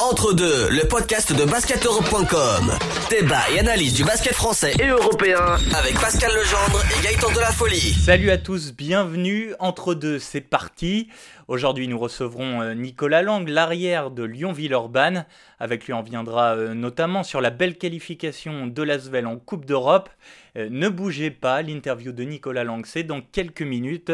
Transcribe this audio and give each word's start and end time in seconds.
Entre 0.00 0.32
deux, 0.32 0.70
le 0.70 0.86
podcast 0.86 1.32
de 1.36 1.44
basketeurope.com. 1.44 2.72
Débat 3.10 3.50
et 3.52 3.58
analyse 3.58 3.94
du 3.94 4.04
basket 4.04 4.32
français 4.32 4.72
et 4.78 4.86
européen 4.86 5.56
avec 5.76 5.94
Pascal 6.00 6.30
Legendre 6.30 6.80
et 6.96 7.02
Gaëtan 7.02 7.32
de 7.32 7.40
la 7.40 7.50
Folie. 7.50 7.94
Salut 7.94 8.30
à 8.30 8.38
tous, 8.38 8.72
bienvenue. 8.72 9.54
Entre 9.58 9.94
deux, 9.94 10.20
c'est 10.20 10.40
parti. 10.40 11.08
Aujourd'hui, 11.48 11.88
nous 11.88 11.98
recevrons 11.98 12.62
euh, 12.62 12.74
Nicolas 12.74 13.22
Lang, 13.22 13.48
l'arrière 13.48 14.12
de 14.12 14.22
Lyon-Villeurbanne. 14.22 15.26
Avec 15.58 15.86
lui, 15.86 15.92
on 15.94 16.02
viendra 16.02 16.54
euh, 16.54 16.74
notamment 16.74 17.24
sur 17.24 17.40
la 17.40 17.50
belle 17.50 17.76
qualification 17.76 18.68
de 18.68 18.82
l'Asvel 18.84 19.26
en 19.26 19.36
Coupe 19.36 19.64
d'Europe. 19.64 20.10
Euh, 20.56 20.68
ne 20.70 20.88
bougez 20.88 21.30
pas, 21.30 21.62
l'interview 21.62 22.12
de 22.12 22.24
Nicolas 22.24 22.64
Lang, 22.64 22.84
c'est 22.86 23.02
dans 23.02 23.20
quelques 23.20 23.62
minutes. 23.62 24.12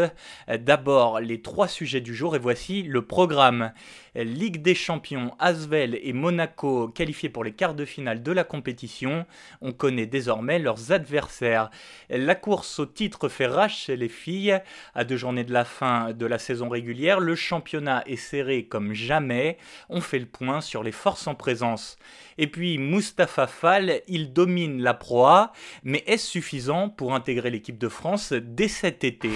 D'abord, 0.48 1.20
les 1.20 1.40
trois 1.40 1.68
sujets 1.68 2.00
du 2.00 2.14
jour 2.14 2.36
et 2.36 2.38
voici 2.38 2.82
le 2.82 3.02
programme. 3.02 3.72
Ligue 4.14 4.62
des 4.62 4.76
champions, 4.76 5.34
Asvel 5.40 5.98
et 6.00 6.12
Monaco 6.12 6.88
qualifiés 6.88 7.28
pour 7.28 7.42
les 7.42 7.52
quarts 7.52 7.74
de 7.74 7.84
finale 7.84 8.22
de 8.22 8.32
la 8.32 8.44
compétition. 8.44 9.26
On 9.60 9.72
connaît 9.72 10.06
désormais 10.06 10.58
leurs 10.58 10.92
adversaires. 10.92 11.70
La 12.10 12.34
course 12.34 12.78
au 12.78 12.86
titre 12.86 13.28
fait 13.28 13.46
rage 13.46 13.76
chez 13.76 13.96
les 13.96 14.08
filles. 14.08 14.60
À 14.94 15.04
deux 15.04 15.16
journées 15.16 15.44
de 15.44 15.52
la 15.52 15.64
fin 15.64 16.12
de 16.12 16.26
la 16.26 16.38
saison 16.38 16.68
régulière, 16.68 17.18
le 17.18 17.34
championnat 17.34 18.04
est 18.06 18.16
serré 18.16 18.66
comme 18.66 18.92
jamais. 18.92 19.58
On 19.88 20.00
fait 20.00 20.20
le 20.20 20.26
point 20.26 20.60
sur 20.60 20.82
les 20.82 20.92
forces 20.92 21.26
en 21.26 21.34
présence. 21.34 21.96
Et 22.38 22.46
puis 22.46 22.78
Mustapha 22.78 23.46
Fall, 23.46 24.00
il 24.08 24.32
domine 24.32 24.82
la 24.82 24.94
proie, 24.94 25.52
mais 25.82 26.02
est-ce 26.06 26.26
suffisant 26.26 26.88
pour 26.88 27.14
intégrer 27.14 27.50
l'équipe 27.50 27.78
de 27.78 27.88
France 27.88 28.32
dès 28.32 28.68
cet 28.68 29.04
été? 29.04 29.30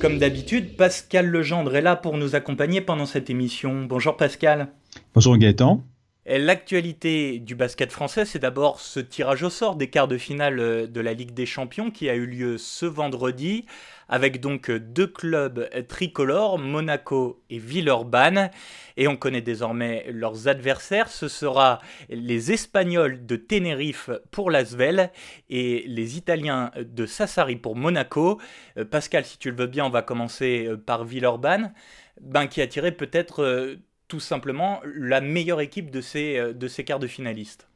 Comme 0.00 0.18
d'habitude, 0.18 0.76
Pascal 0.76 1.26
Legendre 1.26 1.74
est 1.76 1.80
là 1.80 1.96
pour 1.96 2.18
nous 2.18 2.34
accompagner 2.34 2.80
pendant 2.80 3.06
cette 3.06 3.30
émission. 3.30 3.84
Bonjour 3.84 4.16
Pascal. 4.16 4.68
Bonjour 5.14 5.36
Gaëtan. 5.36 5.82
L'actualité 6.26 7.38
du 7.38 7.54
basket 7.54 7.92
français, 7.92 8.24
c'est 8.24 8.38
d'abord 8.38 8.80
ce 8.80 8.98
tirage 8.98 9.42
au 9.42 9.50
sort 9.50 9.76
des 9.76 9.90
quarts 9.90 10.08
de 10.08 10.16
finale 10.16 10.58
euh, 10.58 10.86
de 10.86 11.00
la 11.02 11.12
Ligue 11.12 11.34
des 11.34 11.44
Champions 11.44 11.90
qui 11.90 12.08
a 12.08 12.14
eu 12.14 12.24
lieu 12.24 12.56
ce 12.56 12.86
vendredi, 12.86 13.66
avec 14.08 14.40
donc 14.40 14.70
deux 14.70 15.06
clubs 15.06 15.68
tricolores, 15.86 16.58
Monaco 16.58 17.42
et 17.50 17.58
Villeurbanne. 17.58 18.50
Et 18.96 19.06
on 19.06 19.16
connaît 19.16 19.42
désormais 19.42 20.06
leurs 20.10 20.48
adversaires. 20.48 21.08
Ce 21.08 21.28
sera 21.28 21.80
les 22.08 22.52
Espagnols 22.52 23.26
de 23.26 23.36
Tenerife 23.36 24.08
pour 24.30 24.50
l'Asvel 24.50 25.10
et 25.50 25.84
les 25.86 26.16
Italiens 26.16 26.70
de 26.76 27.04
Sassari 27.04 27.56
pour 27.56 27.76
Monaco. 27.76 28.40
Euh, 28.78 28.86
Pascal, 28.86 29.26
si 29.26 29.36
tu 29.36 29.50
le 29.50 29.56
veux 29.56 29.66
bien, 29.66 29.84
on 29.84 29.90
va 29.90 30.00
commencer 30.00 30.68
euh, 30.68 30.78
par 30.78 31.04
Villeurbanne, 31.04 31.74
ben, 32.22 32.46
qui 32.46 32.62
a 32.62 32.66
tiré 32.66 32.92
peut-être 32.92 33.76
tout 34.08 34.20
simplement 34.20 34.80
la 34.96 35.20
meilleure 35.20 35.60
équipe 35.60 35.90
de 35.90 36.00
ces, 36.00 36.36
euh, 36.36 36.52
de 36.52 36.68
ces 36.68 36.84
quarts 36.84 36.98
de 36.98 37.06
finalistes. 37.06 37.66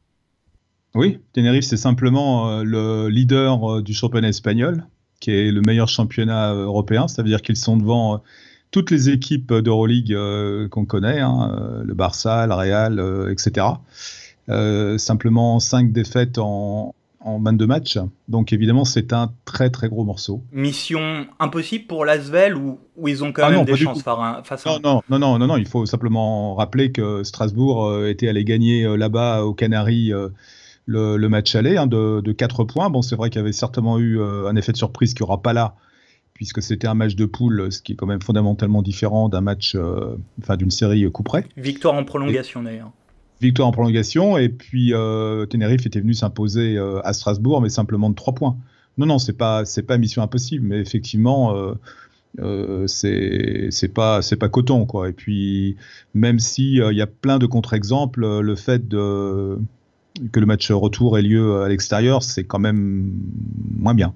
Oui, 0.94 1.20
Tenerife, 1.32 1.64
c'est 1.64 1.76
simplement 1.76 2.50
euh, 2.50 2.62
le 2.64 3.08
leader 3.08 3.76
euh, 3.78 3.82
du 3.82 3.94
championnat 3.94 4.28
espagnol, 4.28 4.84
qui 5.20 5.30
est 5.30 5.50
le 5.50 5.60
meilleur 5.60 5.88
championnat 5.88 6.52
européen. 6.52 7.08
Ça 7.08 7.22
veut 7.22 7.28
dire 7.28 7.42
qu'ils 7.42 7.56
sont 7.56 7.76
devant 7.76 8.22
toutes 8.70 8.90
les 8.90 9.08
équipes 9.08 9.52
d'Euroleague 9.52 10.14
qu'on 10.68 10.84
connaît, 10.84 11.20
hein, 11.20 11.82
le 11.84 11.94
Barça, 11.94 12.46
le 12.46 12.52
Real, 12.52 13.28
etc. 13.30 13.66
simplement 14.98 15.58
cinq 15.58 15.90
défaites 15.90 16.36
en, 16.36 16.94
en 17.20 17.40
22 17.40 17.66
matchs. 17.66 17.98
Donc 18.28 18.52
évidemment, 18.52 18.84
c'est 18.84 19.12
un 19.12 19.32
très 19.44 19.70
très 19.70 19.88
gros 19.88 20.04
morceau. 20.04 20.42
Mission 20.52 21.26
impossible 21.38 21.86
pour 21.86 22.04
l'Asvel 22.04 22.56
ou 22.56 22.78
où 22.96 23.08
ils 23.08 23.22
ont 23.22 23.32
quand 23.32 23.44
ah 23.44 23.50
même 23.50 23.64
des 23.64 23.76
chances 23.76 24.02
face 24.02 24.66
à... 24.66 24.78
Non, 24.82 25.02
non, 25.08 25.18
non, 25.18 25.38
non, 25.38 25.46
non, 25.46 25.56
il 25.56 25.68
faut 25.68 25.86
simplement 25.86 26.54
rappeler 26.56 26.90
que 26.90 27.22
Strasbourg 27.22 27.86
euh, 27.86 28.10
était 28.10 28.28
allé 28.28 28.44
gagner 28.44 28.84
euh, 28.84 28.96
là-bas 28.96 29.44
aux 29.44 29.54
Canaries 29.54 30.12
euh, 30.12 30.28
le, 30.86 31.16
match 31.28 31.54
aller 31.54 31.76
hein, 31.76 31.86
de, 31.86 32.20
de, 32.20 32.32
4 32.32 32.64
points. 32.64 32.90
Bon, 32.90 33.02
c'est 33.02 33.14
vrai 33.14 33.30
qu'il 33.30 33.38
y 33.38 33.42
avait 33.42 33.52
certainement 33.52 33.98
eu 33.98 34.20
un 34.20 34.56
effet 34.56 34.72
de 34.72 34.76
surprise 34.76 35.14
qui 35.14 35.22
n'y 35.22 35.28
aura 35.28 35.42
pas 35.42 35.52
là 35.52 35.74
puisque 36.34 36.62
c'était 36.62 36.86
un 36.86 36.94
match 36.94 37.16
de 37.16 37.26
poule, 37.26 37.72
ce 37.72 37.82
qui 37.82 37.92
est 37.92 37.96
quand 37.96 38.06
même 38.06 38.22
fondamentalement 38.22 38.80
différent 38.80 39.28
d'un 39.28 39.40
match, 39.40 39.76
enfin 40.40 40.56
d'une 40.56 40.70
série 40.70 41.10
coup 41.10 41.24
près. 41.24 41.44
Victoire 41.56 41.94
en 41.94 42.04
prolongation 42.04 42.62
d'ailleurs 42.62 42.92
victoire 43.40 43.68
en 43.68 43.72
prolongation. 43.72 44.38
Et 44.38 44.48
puis 44.48 44.92
euh, 44.92 45.46
Tenerife 45.46 45.86
était 45.86 46.00
venu 46.00 46.14
s'imposer 46.14 46.76
euh, 46.76 47.00
à 47.04 47.12
Strasbourg, 47.12 47.60
mais 47.60 47.68
simplement 47.68 48.10
de 48.10 48.14
3 48.14 48.34
points. 48.34 48.56
Non, 48.96 49.06
non, 49.06 49.18
c'est 49.18 49.32
pas, 49.32 49.64
c'est 49.64 49.82
pas 49.82 49.96
mission 49.96 50.22
impossible, 50.22 50.66
mais 50.66 50.80
effectivement, 50.80 51.56
euh, 52.40 52.86
c'est, 52.88 53.92
pas, 53.94 54.22
coton, 54.50 54.86
quoi. 54.86 55.08
Et 55.08 55.12
puis, 55.12 55.76
même 56.14 56.40
si 56.40 56.78
il 56.78 56.96
y 56.96 57.02
a 57.02 57.06
plein 57.06 57.38
de 57.38 57.46
contre-exemples, 57.46 58.40
le 58.40 58.56
fait 58.56 58.88
que 58.88 59.60
le 60.40 60.46
match 60.46 60.72
retour 60.72 61.16
ait 61.16 61.22
lieu 61.22 61.62
à 61.62 61.68
l'extérieur, 61.68 62.24
c'est 62.24 62.42
quand 62.42 62.58
même 62.58 63.12
moins 63.76 63.94
bien. 63.94 64.14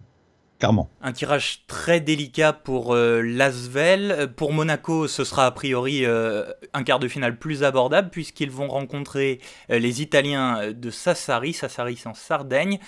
Un 1.00 1.12
tirage 1.12 1.64
très 1.66 2.00
délicat 2.00 2.52
pour 2.52 2.94
euh, 2.94 3.20
Lasvel. 3.20 4.28
Pour 4.36 4.52
Monaco, 4.52 5.08
ce 5.08 5.24
sera 5.24 5.46
a 5.46 5.50
priori 5.50 6.04
euh, 6.04 6.44
un 6.72 6.84
quart 6.84 7.00
de 7.00 7.08
finale 7.08 7.36
plus 7.38 7.64
abordable 7.64 8.10
puisqu'ils 8.10 8.50
vont 8.50 8.68
rencontrer 8.68 9.40
euh, 9.70 9.80
les 9.80 10.02
Italiens 10.02 10.72
de 10.72 10.90
Sassari, 10.90 11.52
Sassari 11.52 11.98
en 12.04 12.14
Sardaigne, 12.14 12.78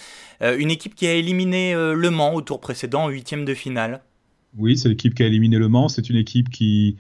une 0.41 0.71
équipe 0.71 0.95
qui 0.95 1.07
a 1.07 1.15
éliminé 1.15 1.75
Le 1.75 2.11
Mans 2.11 2.35
au 2.35 2.43
tour 2.43 2.61
précédent 2.61 3.05
en 3.05 3.09
huitième 3.09 3.45
de 3.45 3.55
finale. 3.55 4.03
Oui, 4.57 4.79
c'est 4.79 4.89
l'équipe 4.89 5.15
qui 5.15 5.23
a 5.23 5.27
éliminé 5.27 5.59
Le 5.59 5.69
Mans. 5.69 5.89
C'est 5.89 6.11
une 6.11 6.17
équipe 6.17 6.51
qui, 6.51 6.97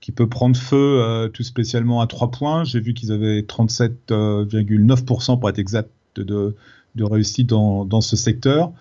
qui 0.00 0.12
peut 0.12 0.28
prendre 0.28 0.56
feu 0.56 1.30
tout 1.34 1.42
spécialement 1.42 2.00
à 2.00 2.06
3 2.06 2.30
points. 2.30 2.64
J'ai 2.64 2.80
vu 2.80 2.94
qu'ils 2.94 3.12
avaient 3.12 3.40
37,9% 3.40 5.38
pour 5.38 5.48
être 5.48 5.58
exact 5.58 5.90
de, 6.16 6.56
de 6.96 7.04
réussite 7.04 7.48
dans, 7.48 7.84
dans 7.84 8.00
ce 8.00 8.16
secteur. 8.16 8.72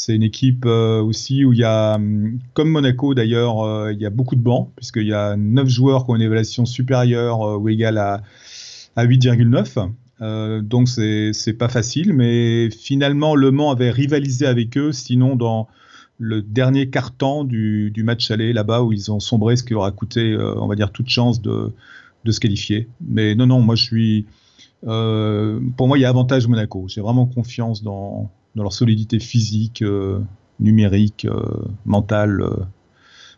C'est 0.00 0.16
une 0.16 0.22
équipe 0.22 0.64
euh, 0.64 1.02
aussi 1.02 1.44
où 1.44 1.52
il 1.52 1.58
y 1.58 1.64
a, 1.64 1.96
hum, 1.96 2.38
comme 2.54 2.70
Monaco 2.70 3.12
d'ailleurs, 3.12 3.60
euh, 3.60 3.92
il 3.92 4.00
y 4.00 4.06
a 4.06 4.10
beaucoup 4.10 4.34
de 4.34 4.40
bancs, 4.40 4.70
puisqu'il 4.74 5.06
y 5.06 5.12
a 5.12 5.36
9 5.36 5.68
joueurs 5.68 6.06
qui 6.06 6.12
ont 6.12 6.16
une 6.16 6.22
évaluation 6.22 6.64
supérieure 6.64 7.42
euh, 7.42 7.58
ou 7.58 7.68
égale 7.68 7.98
à, 7.98 8.22
à 8.96 9.04
8,9. 9.04 10.62
donc 10.62 10.88
c'est 10.88 11.52
pas 11.52 11.68
facile, 11.68 12.14
mais 12.14 12.70
finalement 12.70 13.34
Le 13.34 13.50
Mans 13.50 13.70
avait 13.70 13.90
rivalisé 13.90 14.46
avec 14.46 14.78
eux, 14.78 14.92
sinon 14.92 15.36
dans 15.36 15.68
le 16.16 16.40
dernier 16.40 16.88
quart-temps 16.88 17.44
du, 17.44 17.90
du, 17.90 18.02
match 18.02 18.30
aller 18.30 18.54
là-bas 18.54 18.82
où 18.82 18.94
ils 18.94 19.12
ont 19.12 19.20
sombré, 19.20 19.56
ce 19.56 19.64
qui 19.64 19.74
leur 19.74 19.84
a 19.84 19.92
coûté, 19.92 20.34
on 20.56 20.66
va 20.66 20.76
dire, 20.76 20.92
toute 20.92 21.10
chance 21.10 21.42
de, 21.42 21.74
de 22.24 22.32
se 22.32 22.40
qualifier. 22.40 22.88
Mais 23.06 23.34
non, 23.34 23.46
non, 23.46 23.60
moi 23.60 23.74
je 23.74 23.82
suis, 23.82 24.26
pour 24.80 25.88
moi 25.88 25.98
il 25.98 26.00
y 26.00 26.06
a 26.06 26.08
avantage 26.08 26.48
Monaco. 26.48 26.86
J'ai 26.88 27.02
vraiment 27.02 27.26
confiance 27.26 27.82
dans, 27.82 28.30
dans 28.54 28.62
leur 28.62 28.72
solidité 28.72 29.18
physique, 29.18 29.82
euh, 29.82 30.20
numérique, 30.58 31.26
euh, 31.26 31.42
mentale. 31.84 32.40
Euh, 32.42 32.56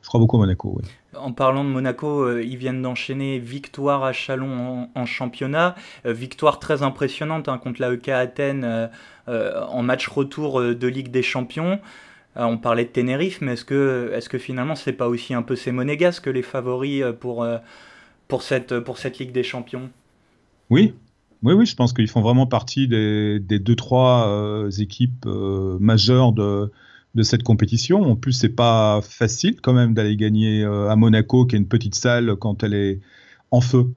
je 0.03 0.09
crois 0.09 0.21
beaucoup 0.21 0.37
à 0.37 0.41
Monaco. 0.41 0.81
En 1.17 1.33
parlant 1.33 1.65
de 1.65 1.69
Monaco, 1.69 2.39
ils 2.41 2.57
viennent 2.57 2.83
d'enchaîner 2.83 3.39
victoire 3.39 4.03
à 4.03 4.13
Chalon 4.13 4.89
en, 4.93 5.07
championnat, 5.07 5.77
victoire 6.05 6.59
très 6.59 6.83
impressionnante 6.83 7.49
hein, 7.49 7.59
contre 7.59 7.81
la 7.81 7.93
EK 7.93 8.09
Athènes 8.09 8.91
en 9.29 9.83
match 9.83 10.09
retour 10.09 10.61
de 10.61 10.87
Ligue 10.89 11.13
des 11.13 11.23
Champions. 11.23 11.79
on 12.35 12.59
parlait 12.59 12.85
de 12.85 12.89
Tenerife, 12.89 13.41
mais 13.43 13.53
est-ce 13.53 13.65
que, 13.65 14.11
est 14.13 14.21
-ce 14.21 14.29
que 14.29 14.39
finalement 14.39 14.75
c'est 14.75 14.95
pas 14.95 15.07
aussi 15.07 15.35
un 15.35 15.43
peu 15.43 15.55
ces 15.55 15.71
monégasques 15.71 16.27
les 16.27 16.43
favoris 16.43 17.05
pour, 17.21 17.47
pour, 18.27 18.43
cette, 18.43 18.81
pour 18.81 18.99
cette 18.99 19.19
Ligue 19.21 19.33
des 19.33 19.45
Champions? 19.45 19.89
Oui, 20.69 20.95
oui, 21.43 21.55
oui, 21.55 21.67
je 21.67 21.75
pense 21.75 21.93
qu'ils 21.93 22.09
font 22.09 22.21
vraiment 22.21 22.47
partie 22.47 22.87
des, 22.87 23.41
deux, 23.41 23.75
trois 23.75 24.29
euh, 24.29 24.71
équipes 24.71 25.27
euh, 25.27 25.77
majeures 25.81 26.33
de, 26.33 26.71
cette 27.23 27.43
compétition. 27.43 28.03
En 28.03 28.17
plus, 28.17 28.33
c'est 28.33 28.49
pas 28.49 29.01
facile 29.03 29.61
quand 29.61 29.73
même 29.73 29.93
d'aller 29.93 30.17
gagner 30.17 30.63
euh, 30.63 30.89
à 30.89 30.97
Monaco, 30.97 31.45
qui 31.45 31.57
est 31.57 31.59
une 31.59 31.67
petite 31.69 31.97
salle, 31.97 32.37
quand 32.37 32.63
elle 32.63 32.75
est 32.75 33.01
en 33.51 33.61
feu. 33.61 33.93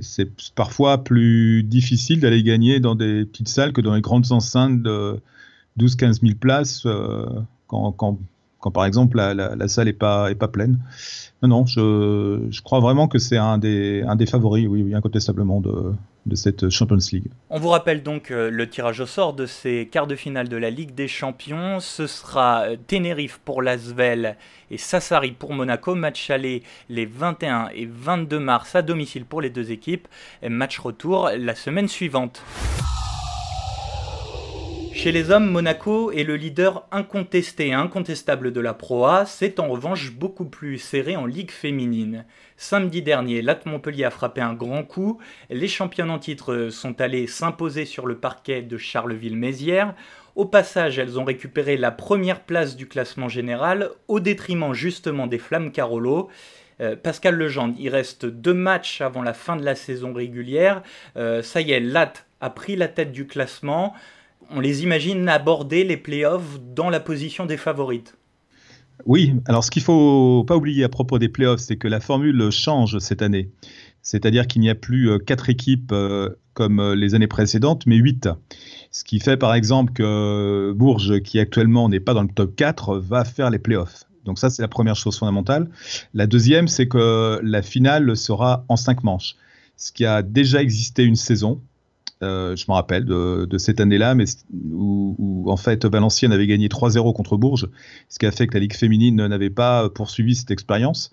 C'est 0.00 0.30
parfois 0.54 1.02
plus 1.02 1.64
difficile 1.64 2.20
d'aller 2.20 2.42
gagner 2.44 2.78
dans 2.78 2.94
des 2.94 3.24
petites 3.24 3.48
salles 3.48 3.72
que 3.72 3.80
dans 3.80 3.94
les 3.94 4.00
grandes 4.00 4.30
enceintes 4.30 4.80
de 4.80 5.20
12-15 5.78 6.20
000 6.20 6.34
places, 6.38 6.86
quand, 7.66 7.90
quand 7.92 8.18
par 8.70 8.84
exemple 8.84 9.16
la, 9.16 9.68
salle 9.68 9.86
n'est 9.86 9.92
pas, 9.92 10.30
est 10.30 10.34
pas 10.34 10.48
pleine. 10.48 10.78
Non, 11.42 11.48
non, 11.48 11.66
je, 11.66 12.62
crois 12.62 12.80
vraiment 12.80 13.06
que 13.06 13.18
c'est 13.18 13.36
un 13.36 13.58
des, 13.58 14.26
favoris, 14.30 14.66
oui, 14.66 14.94
incontestablement, 14.94 15.60
de, 15.60 15.94
cette 16.34 16.70
Champions 16.70 16.96
League. 17.12 17.26
On 17.50 17.58
vous 17.58 17.68
rappelle 17.68 18.02
donc 18.02 18.30
euh, 18.30 18.50
le 18.50 18.68
tirage 18.68 19.00
au 19.00 19.06
sort 19.06 19.34
de 19.34 19.44
ces 19.44 19.86
quarts 19.92 20.06
de 20.06 20.16
finale 20.16 20.48
de 20.48 20.56
la 20.56 20.70
Ligue 20.70 20.94
des 20.94 21.06
Champions. 21.06 21.80
Ce 21.80 22.06
sera 22.06 22.62
euh, 22.62 22.76
Tenerife 22.86 23.40
pour 23.44 23.60
Lasvel 23.60 24.36
et 24.70 24.78
Sassari 24.78 25.32
pour 25.32 25.52
Monaco. 25.52 25.94
Match 25.94 26.30
aller 26.30 26.62
les 26.88 27.04
21 27.04 27.68
et 27.74 27.86
22 27.86 28.38
mars 28.38 28.74
à 28.74 28.80
domicile 28.80 29.26
pour 29.26 29.42
les 29.42 29.50
deux 29.50 29.70
équipes. 29.70 30.08
Match 30.48 30.78
retour 30.78 31.28
la 31.36 31.54
semaine 31.54 31.88
suivante. 31.88 32.42
Chez 35.04 35.12
les 35.12 35.30
hommes, 35.30 35.50
Monaco 35.50 36.12
est 36.12 36.24
le 36.24 36.34
leader 36.34 36.88
incontesté 36.90 37.66
et 37.66 37.72
incontestable 37.74 38.54
de 38.54 38.60
la 38.62 38.72
Pro 38.72 39.04
A. 39.04 39.26
C'est 39.26 39.60
en 39.60 39.68
revanche 39.68 40.12
beaucoup 40.12 40.46
plus 40.46 40.78
serré 40.78 41.14
en 41.14 41.26
Ligue 41.26 41.50
féminine. 41.50 42.24
Samedi 42.56 43.02
dernier, 43.02 43.42
Lat 43.42 43.60
Montpellier 43.66 44.04
a 44.04 44.10
frappé 44.10 44.40
un 44.40 44.54
grand 44.54 44.82
coup. 44.82 45.20
Les 45.50 45.68
championnes 45.68 46.08
en 46.08 46.18
titre 46.18 46.70
sont 46.70 47.02
allées 47.02 47.26
s'imposer 47.26 47.84
sur 47.84 48.06
le 48.06 48.16
parquet 48.16 48.62
de 48.62 48.78
Charleville-Mézières. 48.78 49.94
Au 50.36 50.46
passage, 50.46 50.98
elles 50.98 51.18
ont 51.18 51.24
récupéré 51.24 51.76
la 51.76 51.90
première 51.90 52.40
place 52.40 52.74
du 52.74 52.88
classement 52.88 53.28
général 53.28 53.90
au 54.08 54.20
détriment 54.20 54.72
justement 54.72 55.26
des 55.26 55.36
Flammes 55.36 55.70
Carolo. 55.70 56.30
Euh, 56.80 56.96
Pascal 56.96 57.34
Legendre, 57.34 57.74
il 57.78 57.90
reste 57.90 58.24
deux 58.24 58.54
matchs 58.54 59.02
avant 59.02 59.20
la 59.20 59.34
fin 59.34 59.56
de 59.56 59.66
la 59.66 59.74
saison 59.74 60.14
régulière. 60.14 60.82
Euh, 61.18 61.42
ça 61.42 61.60
y 61.60 61.72
est, 61.72 61.80
Lat 61.80 62.14
a 62.40 62.48
pris 62.48 62.74
la 62.74 62.88
tête 62.88 63.12
du 63.12 63.26
classement. 63.26 63.94
On 64.50 64.60
les 64.60 64.82
imagine 64.82 65.28
aborder 65.28 65.84
les 65.84 65.96
playoffs 65.96 66.60
dans 66.74 66.90
la 66.90 67.00
position 67.00 67.46
des 67.46 67.56
favorites. 67.56 68.16
Oui, 69.06 69.34
alors 69.46 69.64
ce 69.64 69.70
qu'il 69.70 69.82
faut 69.82 70.44
pas 70.46 70.56
oublier 70.56 70.84
à 70.84 70.88
propos 70.88 71.18
des 71.18 71.28
playoffs, 71.28 71.60
c'est 71.60 71.76
que 71.76 71.88
la 71.88 72.00
formule 72.00 72.50
change 72.50 72.98
cette 72.98 73.22
année. 73.22 73.50
C'est-à-dire 74.02 74.46
qu'il 74.46 74.60
n'y 74.60 74.70
a 74.70 74.74
plus 74.74 75.10
euh, 75.10 75.18
quatre 75.18 75.48
équipes 75.50 75.92
comme 76.52 76.92
les 76.94 77.14
années 77.14 77.26
précédentes, 77.26 77.86
mais 77.86 77.96
huit. 77.96 78.28
Ce 78.90 79.02
qui 79.02 79.18
fait 79.18 79.36
par 79.36 79.54
exemple 79.54 79.92
que 79.92 80.72
Bourges, 80.76 81.20
qui 81.22 81.40
actuellement 81.40 81.88
n'est 81.88 82.00
pas 82.00 82.14
dans 82.14 82.22
le 82.22 82.28
top 82.28 82.54
4, 82.54 82.98
va 82.98 83.24
faire 83.24 83.50
les 83.50 83.58
playoffs. 83.58 84.04
Donc 84.24 84.38
ça, 84.38 84.50
c'est 84.50 84.62
la 84.62 84.68
première 84.68 84.96
chose 84.96 85.18
fondamentale. 85.18 85.68
La 86.14 86.26
deuxième, 86.26 86.68
c'est 86.68 86.88
que 86.88 87.40
la 87.42 87.62
finale 87.62 88.16
sera 88.16 88.64
en 88.68 88.76
cinq 88.76 89.04
manches, 89.04 89.36
ce 89.76 89.92
qui 89.92 90.04
a 90.04 90.22
déjà 90.22 90.62
existé 90.62 91.04
une 91.04 91.16
saison. 91.16 91.60
Euh, 92.24 92.56
je 92.56 92.64
me 92.68 92.74
rappelle 92.74 93.04
de, 93.04 93.58
cette 93.58 93.80
année-là, 93.80 94.14
mais 94.14 94.24
où, 94.72 95.44
en 95.46 95.56
fait 95.56 95.84
Valenciennes 95.84 96.32
avait 96.32 96.46
gagné 96.46 96.68
3-0 96.68 97.14
contre 97.14 97.36
Bourges, 97.36 97.68
ce 98.08 98.18
qui 98.18 98.26
a 98.26 98.32
fait 98.32 98.46
que 98.46 98.54
la 98.54 98.60
Ligue 98.60 98.74
féminine 98.74 99.26
n'avait 99.26 99.50
pas 99.50 99.88
poursuivi 99.88 100.34
cette 100.34 100.50
expérience. 100.50 101.10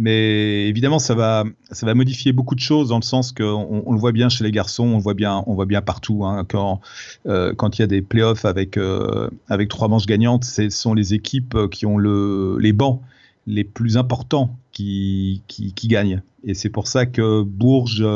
Mais 0.00 0.68
évidemment, 0.68 1.00
ça 1.00 1.16
va, 1.16 1.44
ça 1.72 1.84
va 1.84 1.94
modifier 1.94 2.32
beaucoup 2.32 2.54
de 2.54 2.60
choses 2.60 2.90
dans 2.90 2.98
le 2.98 3.02
sens 3.02 3.32
qu'on 3.32 3.82
on 3.84 3.92
le 3.92 3.98
voit 3.98 4.12
bien 4.12 4.28
chez 4.28 4.44
les 4.44 4.52
garçons, 4.52 4.84
on 4.84 4.96
le 4.96 5.02
voit 5.02 5.14
bien, 5.14 5.42
on 5.48 5.54
voit 5.54 5.66
bien 5.66 5.82
partout. 5.82 6.24
Hein, 6.24 6.44
quand, 6.48 6.80
euh, 7.26 7.52
quand 7.52 7.78
il 7.78 7.82
y 7.82 7.84
a 7.84 7.88
des 7.88 8.00
playoffs 8.00 8.44
avec, 8.44 8.76
euh, 8.76 9.28
avec 9.48 9.68
trois 9.68 9.88
manches 9.88 10.06
gagnantes, 10.06 10.44
ce 10.44 10.70
sont 10.70 10.94
les 10.94 11.14
équipes 11.14 11.68
qui 11.72 11.84
ont 11.84 11.98
le, 11.98 12.58
les 12.60 12.72
bancs 12.72 13.00
les 13.48 13.64
plus 13.64 13.96
importants 13.96 14.56
qui, 14.70 15.42
qui, 15.48 15.72
qui 15.72 15.88
gagnent. 15.88 16.22
Et 16.44 16.54
c'est 16.54 16.70
pour 16.70 16.86
ça 16.86 17.06
que 17.06 17.42
Bourges, 17.42 18.06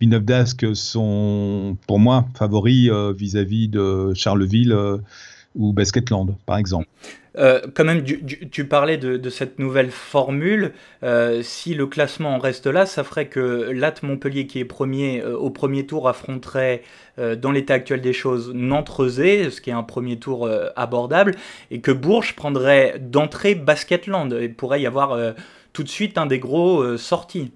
Villeneuve 0.00 0.24
d'Ascq 0.24 0.66
sont 0.74 1.76
pour 1.86 1.98
moi 1.98 2.26
favoris 2.34 2.88
euh, 2.90 3.12
vis-à-vis 3.12 3.68
de 3.68 4.12
Charleville 4.14 4.76
ou 5.54 5.72
Basketland, 5.72 6.36
par 6.46 6.58
exemple. 6.58 6.88
Euh, 7.38 7.60
quand 7.74 7.84
même, 7.84 8.02
tu, 8.04 8.66
parlais 8.66 8.96
de, 8.96 9.30
cette 9.30 9.58
nouvelle 9.58 9.90
formule. 9.90 10.72
Euh, 11.02 11.42
si 11.42 11.74
le 11.74 11.86
classement 11.86 12.38
reste 12.38 12.66
là, 12.66 12.86
ça 12.86 13.04
ferait 13.04 13.28
que 13.28 13.70
Lat 13.70 13.94
Montpellier, 14.02 14.46
qui 14.46 14.58
est 14.58 14.64
premier 14.64 15.22
euh, 15.22 15.36
au 15.36 15.50
premier 15.50 15.86
tour, 15.86 16.08
affronterait 16.08 16.82
dans 17.36 17.50
l'état 17.50 17.74
actuel 17.74 18.00
des 18.00 18.14
choses 18.14 18.50
Nantes-Rezé, 18.54 19.50
ce 19.50 19.60
qui 19.60 19.68
est 19.68 19.74
un 19.74 19.82
premier 19.82 20.18
tour 20.18 20.48
abordable, 20.74 21.34
et 21.70 21.82
que 21.82 21.90
Bourges 21.90 22.34
prendrait 22.34 22.98
d'entrée 22.98 23.54
Basketland. 23.54 24.34
Il 24.40 24.54
pourrait 24.54 24.80
y 24.80 24.86
avoir 24.86 25.34
tout 25.74 25.82
de 25.82 25.88
suite 25.88 26.16
un 26.16 26.24
des 26.24 26.38
gros 26.38 26.96
sorties. 26.96 27.52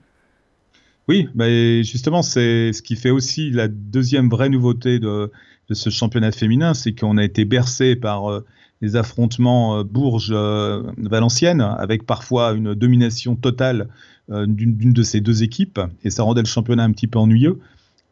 Oui, 1.09 1.29
mais 1.35 1.85
justement, 1.85 2.23
c'est 2.23 2.73
ce 2.73 2.83
qui 2.83 2.97
fait 2.97 3.11
aussi 3.11 3.51
la 3.51 3.69
deuxième 3.69 4.29
vraie 4.29 4.49
nouveauté 4.49 4.99
de, 4.99 5.31
ce 5.71 5.91
championnat 5.91 6.33
féminin, 6.33 6.75
c'est 6.75 6.95
qu'on 6.95 7.17
a 7.17 7.25
été 7.25 7.45
bercé 7.45 7.97
par 7.97 8.43
les 8.85 8.97
affrontements 8.97 9.79
euh, 9.79 9.85
Bourges-Valenciennes, 9.85 11.63
avec 11.63 12.05
parfois 12.05 12.53
une 12.53 12.75
domination 12.75 13.35
totale 13.35 13.89
euh, 14.31 14.47
d'une 14.47 14.93
de 14.93 15.03
ces 15.03 15.21
deux 15.21 15.43
équipes, 15.43 15.81
et 16.03 16.11
ça 16.11 16.23
rendait 16.23 16.43
le 16.43 16.47
championnat 16.47 16.85
un 16.85 16.93
petit 16.93 17.07
peu 17.07 17.19
ennuyeux. 17.19 17.59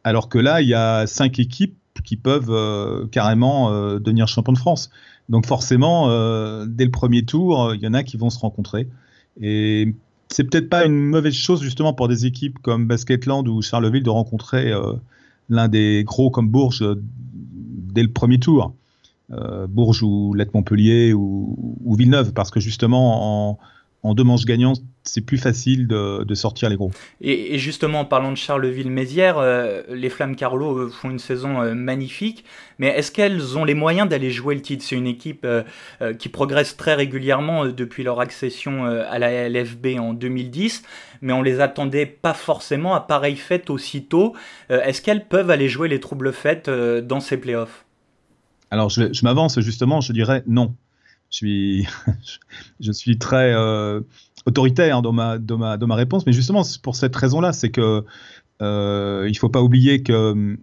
Alors 0.05 0.29
que 0.29 0.39
là, 0.39 0.63
il 0.63 0.69
y 0.69 0.75
a 0.75 1.07
cinq 1.07 1.39
équipes 1.39 1.77
qui 2.05 2.17
peuvent 2.17 2.51
euh, 2.51 3.07
carrément 3.09 3.71
devenir 3.99 4.27
champion 4.27 4.53
de 4.53 4.59
France. 4.59 4.91
Donc 5.29 5.47
forcément, 5.47 6.09
dès 6.67 6.85
le 6.85 6.91
premier 6.91 7.25
tour, 7.25 7.75
il 7.75 7.81
y 7.81 7.87
en 7.87 7.95
a 7.95 8.03
qui 8.03 8.17
vont 8.17 8.31
se 8.31 8.39
rencontrer. 8.39 8.89
C'est 10.33 10.45
peut-être 10.45 10.69
pas 10.69 10.85
une 10.85 10.99
mauvaise 10.99 11.35
chose 11.35 11.63
justement 11.63 11.93
pour 11.93 12.09
des 12.09 12.27
équipes 12.27 12.59
comme 12.61 12.87
Basketland 12.87 13.47
ou 13.49 13.63
Charleville 13.63 14.03
de 14.03 14.11
rencontrer 14.11 14.73
l'un 15.49 15.69
des 15.69 16.05
gros 16.05 16.31
comme 16.31 16.49
Bourges 16.49 16.85
dès 17.93 18.03
le 18.03 18.13
premier 18.13 18.39
tour. 18.39 18.75
Euh, 19.33 19.67
Bourges 19.67 20.03
ou 20.03 20.35
Lette 20.35 20.53
Montpellier 20.53 21.13
ou, 21.15 21.95
Villeneuve, 21.97 22.33
parce 22.33 22.51
que 22.51 22.61
justement, 22.61 23.59
en, 24.03 24.15
deux 24.15 24.25
manches 24.25 24.45
gagnantes, 24.45 24.83
c'est 25.05 25.21
plus 25.21 25.39
facile 25.39 25.89
de, 25.89 26.35
sortir 26.35 26.69
les 26.69 26.77
gros. 26.77 26.91
Et, 27.21 27.59
justement, 27.59 28.01
en 28.01 28.05
parlant 28.05 28.31
de 28.31 28.37
Charleville-Mézières, 28.37 29.39
euh, 29.39 29.83
les 29.89 30.09
Flammes 30.09 30.37
Carolo 30.37 30.79
euh, 30.79 30.91
font 30.91 31.11
une 31.11 31.19
saison 31.19 31.75
magnifique, 31.75 32.45
mais 32.79 32.89
est-ce 32.89 33.13
qu'elles 33.13 33.59
ont 33.59 33.65
les 33.65 33.75
moyens 33.75 34.09
d'aller 34.09 34.31
jouer 34.31 34.55
le 34.55 34.63
titre? 34.63 34.85
C'est 34.85 34.97
une 34.97 35.07
équipe 35.07 35.47
qui 36.19 36.29
progresse 36.29 36.77
très 36.77 36.95
régulièrement 36.95 37.67
depuis 37.67 38.03
leur 38.03 38.21
accession 38.21 38.85
à 38.85 39.19
la 39.19 39.49
LFB 39.49 39.99
en 39.99 40.15
2010, 40.15 40.83
mais 41.21 41.33
on 41.33 41.43
les 41.43 41.61
attendait 41.61 42.07
pas 42.07 42.35
forcément 42.35 42.95
à 42.95 43.01
pareille 43.01 43.37
fête 43.37 43.71
aussitôt. 43.71 44.35
est-ce 44.69 45.01
qu'elles 45.01 45.27
peuvent 45.27 45.51
aller 45.51 45.69
jouer 45.69 45.89
les 45.89 46.01
troubles 46.01 46.33
fêtes 46.33 46.69
dans 46.69 47.21
ces 47.21 47.37
playoffs? 47.37 47.85
Alors, 48.73 48.89
je, 48.89 49.23
m'avance 49.23 49.61
justement, 49.61 50.01
je 50.01 50.15
dirais 50.15 50.43
non. 50.47 50.75
Je 51.31 51.37
suis, 51.37 51.87
je 52.81 52.91
suis 52.91 53.19
très 53.19 53.53
euh, 53.53 54.01
autoritaire 54.47 55.03
dans 55.03 55.13
ma, 55.13 55.39
dans, 55.39 55.59
ma, 55.59 55.77
dans 55.77 55.87
ma 55.87 55.95
réponse, 55.95 56.27
mais 56.27 56.33
justement 56.33 56.63
pour 56.83 56.97
cette 56.97 57.15
raison-là, 57.15 57.53
c'est 57.53 57.71
que 57.71 58.05
euh, 58.61 59.27
il 59.29 59.37
faut 59.37 59.49
pas 59.49 59.63
oublier 59.63 60.03
que 60.03 60.57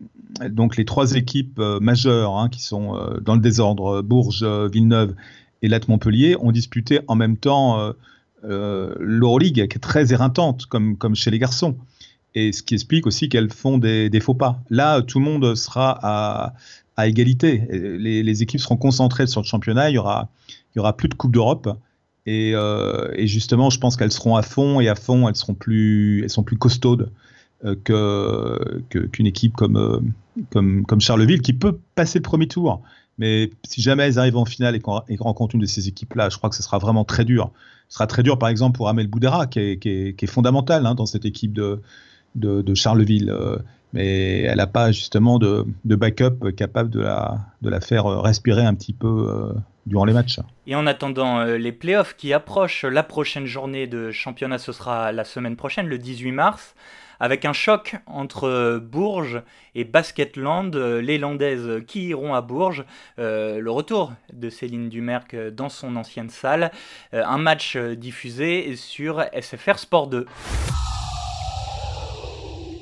donc 0.50 0.78
les 0.78 0.86
trois 0.86 1.16
équipes 1.16 1.60
euh, 1.60 1.80
majeures 1.80 2.38
hein, 2.38 2.50
qui 2.50 2.62
sont 2.62 2.96
euh, 2.96 3.20
dans 3.20 3.36
le 3.36 3.42
désordre, 3.42 4.02
Bourges, 4.02 4.44
Villeneuve 4.44 5.16
et 5.62 5.68
Latte 5.68 5.88
Montpellier, 5.88 6.36
ont 6.40 6.52
disputé 6.52 7.02
en 7.08 7.16
même 7.16 7.36
temps 7.36 7.94
l'Euroleague, 8.44 9.68
qui 9.68 9.76
est 9.76 9.82
très 9.82 10.14
éreintante, 10.14 10.66
comme, 10.68 10.96
comme 10.96 11.16
chez 11.16 11.32
les 11.32 11.40
garçons. 11.40 11.76
Et 12.36 12.54
ce 12.54 12.64
qui 12.64 12.76
explique 12.76 13.08
aussi 13.08 13.28
qu'elles 13.28 13.52
font 13.52 13.78
des, 13.78 14.10
des, 14.10 14.20
faux 14.22 14.36
pas. 14.36 14.62
Là, 14.70 15.02
tout 15.02 15.20
le 15.20 15.26
monde 15.26 15.56
sera 15.56 16.00
à, 16.02 16.54
à 17.00 17.08
égalité. 17.08 17.64
Les, 17.72 18.44
équipes 18.44 18.60
seront 18.60 18.78
concentrées 18.78 19.26
sur 19.28 19.42
le 19.42 19.46
championnat. 19.46 19.90
Il 19.90 19.96
y 19.96 19.98
aura, 19.98 20.30
aura 20.78 20.96
plus 20.96 21.08
de 21.08 21.14
Coupe 21.14 21.32
d'Europe. 21.32 21.70
Et, 22.26 22.54
euh, 22.54 23.26
justement, 23.26 23.70
je 23.70 23.80
pense 23.80 23.98
qu'elles 23.98 24.12
seront 24.12 24.36
à 24.36 24.42
fond 24.42 24.80
et 24.80 24.88
à 24.88 24.96
fond, 24.96 25.28
elles 25.28 25.36
seront 25.36 25.54
plus, 25.54 26.22
elles 26.24 26.30
sont 26.30 26.44
plus 26.44 26.58
costaudes 26.58 27.12
euh, 27.66 28.58
qu'une 28.90 29.28
équipe 29.28 29.56
comme, 29.56 29.78
euh, 29.78 30.00
comme, 30.52 30.86
comme 30.86 31.02
Charleville 31.02 31.42
qui 31.42 31.54
peut 31.54 31.80
passer 31.96 32.20
le 32.20 32.24
premier 32.24 32.48
tour. 32.48 32.82
Mais 33.18 33.52
si 33.66 33.82
jamais 33.82 34.04
elles 34.04 34.18
arrivent 34.18 34.38
en 34.38 34.46
finale 34.46 34.76
et 34.76 34.80
qu'on 34.80 35.02
rencontrent 35.20 35.56
une 35.56 35.62
de 35.62 35.66
ces 35.66 35.90
équipes-là, 35.90 36.30
je 36.30 36.38
crois 36.38 36.50
que 36.50 36.56
ce 36.56 36.64
sera 36.64 36.78
vraiment 36.78 37.04
très 37.04 37.26
dur. 37.26 37.52
Ce 37.90 37.96
sera 37.96 38.08
très 38.08 38.24
dur, 38.24 38.38
par 38.38 38.48
exemple, 38.48 38.78
pour 38.78 38.88
Amel 38.88 39.08
Boudera, 39.08 39.48
qui 39.48 39.60
est, 39.60 39.78
qui 39.78 39.90
est, 39.90 40.28
fondamental 40.28 40.86
hein, 40.86 40.96
dans 40.96 41.06
cette 41.06 41.26
équipe 41.26 41.52
de, 41.52 41.82
de, 42.36 42.62
de 42.62 42.76
Charleville 42.76 43.34
mais 43.92 44.42
elle 44.42 44.58
n'a 44.58 44.68
pas 44.68 44.92
justement 44.92 45.40
de, 45.40 45.66
backup 45.84 46.52
capable 46.56 46.92
de 46.92 47.00
la, 47.00 47.40
de 47.64 47.70
la 47.70 47.82
faire 47.82 48.06
respirer 48.06 48.64
un 48.64 48.76
petit 48.76 48.94
peu 48.94 49.52
durant 49.90 50.06
les 50.06 50.14
matchs. 50.14 50.40
Et 50.68 50.76
en 50.76 50.88
attendant 50.88 51.40
euh, 51.40 51.58
les 51.58 51.72
playoffs 51.72 52.16
qui 52.16 52.32
approchent, 52.32 52.86
la 52.86 53.04
prochaine 53.04 53.46
journée 53.46 53.88
de 53.88 54.12
championnat, 54.12 54.58
ce 54.58 54.72
sera 54.72 55.12
la 55.12 55.26
semaine 55.26 55.56
prochaine, 55.58 55.88
le 55.88 55.98
18 55.98 56.32
mars, 56.32 56.76
avec 57.20 57.44
un 57.44 57.52
choc 57.52 57.98
entre 58.06 58.80
Bourges 58.82 59.42
et 59.76 59.84
Basketland, 59.84 60.74
euh, 60.76 61.02
les 61.02 61.18
Landaises 61.18 61.84
qui 61.86 62.08
iront 62.08 62.34
à 62.34 62.42
Bourges, 62.42 62.86
le 63.18 63.70
retour 63.70 64.14
de 64.32 64.50
Céline 64.50 64.88
Dumerc 64.88 65.36
dans 65.52 65.70
son 65.70 65.98
ancienne 65.98 66.30
salle, 66.30 66.72
un 67.12 67.38
match 67.38 67.76
diffusé 67.76 68.76
sur 68.76 69.26
SFR 69.34 69.80
Sport 69.80 70.08
2. 70.08 70.26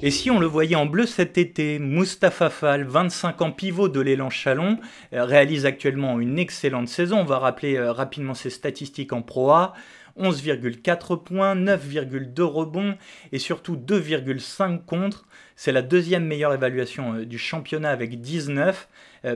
Et 0.04 0.12
si 0.12 0.30
on 0.30 0.39
le 0.39 0.46
voyait 0.46 0.75
en 0.75 0.86
bleu 0.86 1.08
cet 1.08 1.39
été, 1.39 1.80
Mustapha 1.80 2.51
Fall, 2.51 2.84
25 2.84 3.42
ans 3.42 3.51
pivot 3.51 3.89
de 3.89 4.00
l'élan 4.00 4.30
Chalon, 4.30 4.77
euh, 5.13 5.25
réalise 5.25 5.66
actuellement 5.66 6.20
une 6.20 6.38
excellente 6.38 6.88
saison. 6.88 7.22
On 7.22 7.25
va 7.25 7.39
rappeler 7.39 7.77
euh, 7.77 7.92
rapidement 7.92 8.36
ses 8.36 8.51
statistiques 8.51 9.12
en 9.12 9.24
Pro 9.24 9.50
A. 9.50 9.74
11,4 10.20 11.24
points, 11.24 11.56
9,2 11.56 12.42
rebonds 12.44 12.96
et 13.32 13.39
surtout 13.39 13.75
2,5 13.75 14.86
contre. 14.86 15.25
C'est 15.56 15.72
la 15.72 15.82
deuxième 15.82 16.25
meilleure 16.25 16.54
évaluation 16.54 17.16
euh, 17.16 17.25
du 17.25 17.39
championnat 17.39 17.89
avec 17.89 18.22
19. 18.22 18.88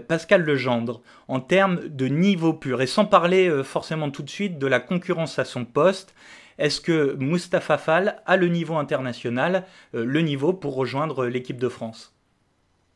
Pascal 0.07 0.43
Legendre, 0.43 1.01
en 1.27 1.41
termes 1.41 1.89
de 1.89 2.05
niveau 2.07 2.53
pur, 2.53 2.81
et 2.81 2.87
sans 2.87 3.03
parler 3.03 3.51
forcément 3.63 4.09
tout 4.09 4.21
de 4.21 4.29
suite 4.29 4.57
de 4.57 4.67
la 4.67 4.79
concurrence 4.79 5.37
à 5.37 5.43
son 5.43 5.65
poste, 5.65 6.13
est-ce 6.61 6.79
que 6.79 7.15
Mustapha 7.19 7.77
Fall 7.77 8.21
a 8.25 8.37
le 8.37 8.47
niveau 8.47 8.75
international, 8.75 9.65
euh, 9.95 10.05
le 10.05 10.21
niveau 10.21 10.53
pour 10.53 10.75
rejoindre 10.75 11.25
l'équipe 11.25 11.59
de 11.59 11.69
France? 11.69 12.13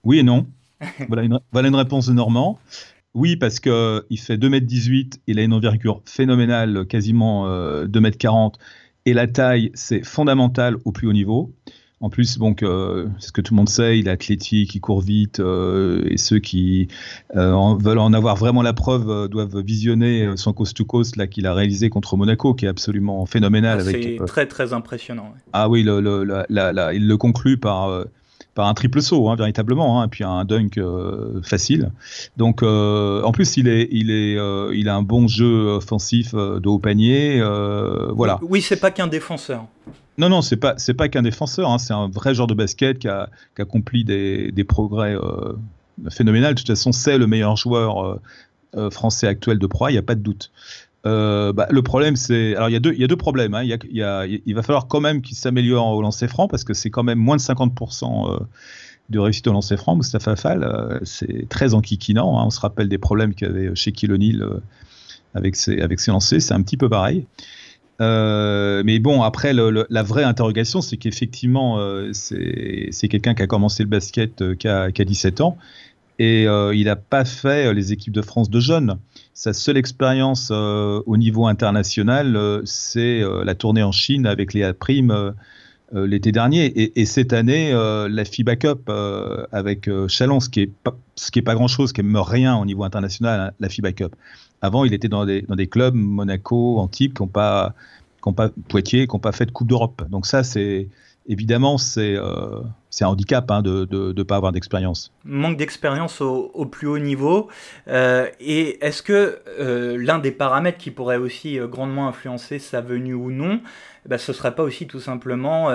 Oui 0.04 0.20
et 0.20 0.24
non. 0.24 0.48
voilà, 1.08 1.24
une, 1.24 1.40
voilà 1.52 1.68
une 1.68 1.76
réponse 1.76 2.08
de 2.08 2.14
Normand. 2.14 2.60
Oui, 3.14 3.38
parce 3.38 3.60
qu'il 3.60 4.20
fait 4.20 4.38
2m18, 4.38 5.20
il 5.28 5.40
a 5.40 5.44
une 5.44 5.54
envergure 5.54 6.02
phénoménale, 6.06 6.86
quasiment 6.86 7.48
2m40, 7.86 8.56
et 9.06 9.14
la 9.14 9.28
taille, 9.28 9.72
c'est 9.74 10.04
fondamental 10.04 10.76
au 10.84 10.92
plus 10.92 11.08
haut 11.08 11.14
niveau. 11.14 11.54
En 12.06 12.10
plus, 12.10 12.26
c'est 12.26 12.40
ce 12.40 13.32
que 13.32 13.42
tout 13.42 13.56
le 13.56 13.58
monde 13.58 13.68
sait, 13.68 13.98
il 13.98 14.08
est 14.08 14.12
athlétique, 14.12 14.76
il 14.76 14.80
court 14.80 15.02
vite, 15.02 15.40
euh, 15.40 16.04
et 16.06 16.18
ceux 16.18 16.38
qui 16.38 16.88
euh, 17.36 17.74
veulent 17.80 17.98
en 17.98 18.14
avoir 18.14 18.36
vraiment 18.36 18.62
la 18.62 18.74
preuve 18.74 19.10
euh, 19.10 19.28
doivent 19.28 19.58
visionner 19.58 20.38
son 20.38 20.54
coast 20.54 20.78
to 20.78 20.86
coast 20.86 21.16
là 21.16 21.26
qu'il 21.26 21.48
a 21.48 21.56
réalisé 21.56 21.90
contre 21.90 22.16
Monaco, 22.16 22.54
qui 22.54 22.66
est 22.66 22.68
absolument 22.68 23.26
phénoménal. 23.26 23.82
C'est 23.84 24.20
très 24.28 24.46
très 24.46 24.72
impressionnant. 24.72 25.34
Ah 25.52 25.68
oui, 25.68 25.80
il 25.82 25.88
le 25.88 27.16
conclut 27.16 27.58
par 27.58 28.06
par 28.54 28.68
un 28.68 28.74
triple 28.76 29.02
saut, 29.02 29.28
hein, 29.28 29.36
véritablement, 29.36 30.00
hein, 30.00 30.06
et 30.06 30.08
puis 30.08 30.24
un 30.24 30.46
dunk 30.46 30.80
facile. 31.42 31.90
Donc, 32.38 32.62
en 32.62 33.32
plus, 33.32 33.58
il 33.58 33.68
est, 33.68 33.88
il 33.92 34.12
est, 34.12 34.38
il 34.76 34.90
a 34.90 34.96
un 34.96 35.02
bon 35.02 35.28
jeu 35.28 35.70
offensif 35.70 36.36
de 36.36 36.68
haut 36.68 36.78
panier, 36.78 37.42
voilà. 38.14 38.40
Oui, 38.44 38.62
c'est 38.62 38.80
pas 38.80 38.92
qu'un 38.92 39.08
défenseur. 39.08 39.66
Non, 40.18 40.30
non, 40.30 40.42
c'est 40.42 40.58
pas 40.58 40.76
pas 40.98 41.10
qu'un 41.10 41.22
défenseur. 41.22 41.70
Hein, 41.70 41.78
c'est 41.78 41.94
un 41.94 42.10
vrai 42.10 42.34
joueur 42.34 42.48
de 42.48 42.54
basket 42.54 43.00
qui 43.00 43.08
a, 43.08 43.30
qui 43.56 43.62
a 43.62 43.66
des, 44.04 44.52
des 44.52 44.64
progrès 44.64 45.16
euh, 45.16 45.54
phénoménals. 46.10 46.56
De 46.56 46.60
toute 46.60 46.68
façon, 46.68 46.92
c'est 46.92 47.18
le 47.18 47.28
meilleur 47.28 47.58
joueur 47.58 48.06
euh, 48.06 48.22
euh, 48.76 48.90
français 48.90 49.28
actuel 49.28 49.60
de 49.60 49.68
proie. 49.68 49.92
Il 49.92 49.96
n'y 49.96 50.00
a 50.00 50.04
pas 50.04 50.16
de 50.16 50.22
doute. 50.22 50.52
Bah, 51.04 51.68
le 51.70 51.82
problème, 51.84 52.16
c'est 52.16 52.56
alors 52.56 52.68
il 52.68 52.72
y 52.72 52.76
a 52.76 52.80
deux 52.80 52.94
y 52.94 53.04
a 53.04 53.08
deux 53.08 53.16
problèmes. 53.16 53.54
Hein. 53.54 53.62
Il, 53.64 54.56
va 54.56 54.64
falloir 54.64 54.88
quand 54.88 55.02
même 55.02 55.22
qu'il 55.22 55.38
s'améliore 55.38 55.86
au 55.94 56.02
lancer 56.02 56.28
franc 56.28 56.48
parce 56.48 56.64
que 56.64 56.74
c'est 56.74 56.90
quand 56.90 57.04
même 57.04 57.20
moins 57.20 57.36
de 57.36 57.42
50% 57.42 58.44
de 59.12 59.20
réussite 59.20 59.46
au 59.46 59.54
lancer 59.54 59.78
franc. 59.78 59.98
Mustafa 59.98 60.36
Fall, 60.36 61.00
c'est 61.04 61.48
très 61.48 61.76
enquiquinant. 61.76 62.40
Hein. 62.40 62.46
On 62.48 62.50
se 62.50 62.60
rappelle 62.60 62.90
des 62.90 62.98
problèmes 62.98 63.36
qu'il 63.36 63.48
y 63.48 63.52
avait 63.52 63.76
chez 63.76 63.92
Kilonil 63.92 64.44
avec 65.36 65.56
ses 65.56 65.80
avec 65.80 66.00
ses 66.00 66.10
lancers. 66.10 66.42
C'est 66.42 66.56
un 66.56 66.64
petit 66.64 66.78
peu 66.78 66.90
pareil. 66.90 67.28
Euh, 68.02 68.84
mais 68.86 69.00
bon, 69.00 69.22
après, 69.22 69.54
la 69.54 70.04
vraie 70.04 70.24
interrogation, 70.24 70.82
c'est 70.82 70.98
qu'effectivement, 70.98 71.80
euh, 71.80 72.12
c'est 72.14 73.08
quelqu'un 73.08 73.34
qui 73.34 73.42
a 73.42 73.48
commencé 73.48 73.84
le 73.84 73.90
basket 73.90 74.42
euh, 74.42 74.56
qui 74.56 74.68
a, 74.68 74.90
17 74.92 75.42
ans 75.42 75.58
et 76.18 76.44
il 76.44 76.86
n'a 76.86 76.96
pas 76.96 77.26
fait 77.26 77.74
les 77.74 77.92
équipes 77.92 78.14
de 78.14 78.22
France 78.22 78.50
de 78.50 78.62
jeunes. 78.62 78.98
Sa 79.34 79.52
seule 79.52 79.76
expérience 79.76 80.50
au 80.50 81.18
niveau 81.18 81.46
international, 81.46 82.62
c'est 82.64 83.22
la 83.44 83.54
tournée 83.54 83.84
en 83.84 83.92
Chine 83.92 84.26
avec 84.26 84.54
Léa 84.54 84.74
Prime 84.74 85.34
l'été 85.94 86.32
dernier. 86.32 86.72
Et, 86.98 87.06
cette 87.06 87.34
année, 87.34 87.74
la 87.74 88.24
FIBA 88.24 88.56
Cup 88.56 88.90
avec 89.52 89.90
Chalon, 90.08 90.40
ce 90.40 90.48
qui 90.48 90.62
est 90.62 90.72
pas, 90.72 90.96
est 91.36 91.42
pas 91.42 91.54
grand-chose, 91.54 91.92
qui 91.92 92.02
ne 92.02 92.18
rien 92.18 92.56
au 92.56 92.66
niveau 92.66 92.86
international, 92.86 93.42
hein, 93.42 93.52
la 93.60 93.68
FIBA 93.68 93.92
Cup. 93.92 94.16
Avant, 94.66 94.84
il 94.84 94.94
était 94.94 95.10
dans 95.10 95.26
des, 95.26 95.68
clubs, 95.68 95.94
Monaco, 95.94 96.80
Antibes, 96.80 97.14
qui 97.14 97.22
n'ont 97.22 97.28
pas, 97.28 97.76
pas, 98.36 98.50
Poitiers, 98.68 99.08
qui 99.08 99.16
n'ont 99.16 99.20
pas 99.20 99.32
fait 99.32 99.46
de 99.46 99.52
Coupe 99.52 99.68
d'Europe. 99.68 100.04
Donc 100.10 100.26
ça, 100.26 100.44
c'est 100.44 100.88
évidemment, 101.28 101.78
c'est 101.78 102.16
euh, 102.16 102.62
un 103.02 103.06
handicap 103.06 103.50
hein, 103.52 103.62
de 103.62 103.88
ne 103.92 104.24
pas 104.24 104.36
avoir 104.36 104.52
d'expérience. 104.52 105.12
Manque 105.24 105.58
d'expérience 105.58 106.22
au, 106.22 106.66
plus 106.66 106.88
haut 106.88 107.00
niveau. 107.00 107.50
Euh, 107.88 108.28
et 108.40 108.84
est-ce 108.86 109.02
que 109.02 109.40
euh, 109.60 109.98
l'un 110.00 110.20
des 110.20 110.32
paramètres 110.32 110.78
qui 110.78 110.92
pourrait 110.92 111.18
aussi 111.18 111.58
grandement 111.64 112.08
influencer 112.08 112.60
sa 112.60 112.82
venue 112.82 113.14
ou 113.14 113.32
non, 113.32 113.60
ben, 114.06 114.18
ce 114.18 114.32
ne 114.32 114.36
serait 114.36 114.54
pas 114.54 114.64
aussi 114.64 114.86
tout 114.86 115.00
simplement 115.00 115.70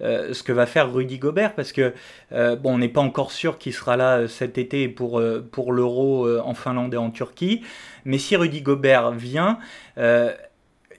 ce 0.00 0.42
que 0.42 0.52
va 0.52 0.66
faire 0.66 0.92
Rudy 0.92 1.18
Gobert? 1.18 1.54
Parce 1.54 1.72
que, 1.72 1.92
bon, 2.30 2.74
on 2.74 2.78
n'est 2.78 2.88
pas 2.88 3.00
encore 3.00 3.32
sûr 3.32 3.58
qu'il 3.58 3.74
sera 3.74 3.96
là 3.96 4.28
cet 4.28 4.58
été 4.58 4.88
pour, 4.88 5.20
pour 5.50 5.72
l'Euro 5.72 6.28
en 6.40 6.54
Finlande 6.54 6.94
et 6.94 6.98
en 6.98 7.10
Turquie. 7.10 7.62
Mais 8.04 8.18
si 8.18 8.36
Rudy 8.36 8.62
Gobert 8.62 9.10
vient, 9.10 9.58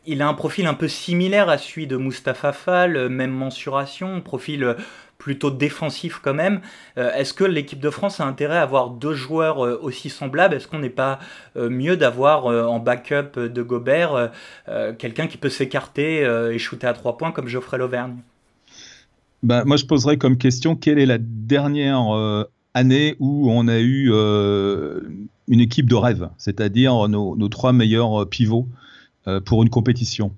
il 0.08 0.22
a 0.22 0.28
un 0.28 0.34
profil 0.34 0.68
un 0.68 0.74
peu 0.74 0.88
similaire 0.88 1.50
à 1.50 1.58
celui 1.58 1.88
de 1.88 1.98
Mustapha 1.98 2.54
Fall, 2.54 3.10
même 3.10 3.32
mensuration, 3.32 4.22
profil 4.22 4.76
plutôt 5.18 5.50
défensif 5.50 6.20
quand 6.22 6.34
même. 6.34 6.62
Euh, 6.98 7.12
est-ce 7.14 7.34
que 7.34 7.44
l'équipe 7.44 7.80
de 7.80 7.90
France 7.90 8.20
a 8.20 8.26
intérêt 8.26 8.58
à 8.58 8.62
avoir 8.62 8.90
deux 8.90 9.14
joueurs 9.14 9.66
euh, 9.66 9.80
aussi 9.82 10.10
semblables? 10.10 10.56
Est-ce 10.56 10.68
qu'on 10.68 10.80
n'est 10.80 10.90
pas 10.90 11.20
euh, 11.56 11.70
mieux 11.70 11.98
d'avoir 11.98 12.46
en 12.46 12.80
backup 12.80 13.38
de 13.38 13.62
Gobert 13.64 14.32
quelqu'un 15.00 15.28
qui 15.28 15.38
peut 15.38 15.50
s'écarter 15.50 16.22
et 16.22 16.58
shooter 16.60 16.88
à 16.88 16.94
trois 16.94 17.18
points 17.18 17.32
comme 17.32 17.48
Geoffrey 17.48 17.78
Lauvergne? 17.78 18.18
Bah, 19.44 19.64
Moi, 19.66 19.78
je 19.78 19.86
poserais 19.86 20.18
comme 20.18 20.38
question 20.38 20.76
quelle 20.76 21.00
est 21.00 21.06
la 21.06 21.18
dernière 21.20 22.04
année 22.74 23.16
où 23.20 23.50
on 23.52 23.68
a 23.68 23.80
eu 23.80 24.12
une 24.12 25.60
équipe 25.60 25.90
de 25.90 25.96
rêve, 25.96 26.30
c'est-à-dire 26.38 27.08
nos, 27.08 27.50
trois 27.50 27.74
meilleurs 27.74 28.30
pivots. 28.30 28.68
euh, 28.68 28.85
pour 29.46 29.63
une 29.63 29.70
compétition. 29.70 30.32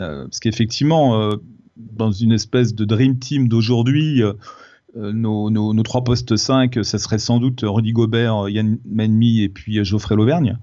Euh, 0.00 0.24
parce 0.24 0.40
qu'effectivement, 0.40 1.20
euh, 1.20 1.36
dans 1.76 2.10
une 2.10 2.32
espèce 2.32 2.74
de 2.74 2.84
dream 2.84 3.18
team 3.18 3.48
d'aujourd'hui, 3.48 4.22
nos, 4.94 5.82
trois 5.82 6.04
postes 6.04 6.36
5, 6.36 6.78
ça 6.82 6.98
serait 6.98 7.18
sans 7.18 7.38
doute 7.38 7.60
Rudy 7.62 7.92
Gobert, 7.92 8.48
Yann 8.48 8.78
Menmi 8.86 9.42
et 9.42 9.48
puis 9.48 9.82
Geoffrey 9.84 10.16
Lauvergne. 10.16 10.58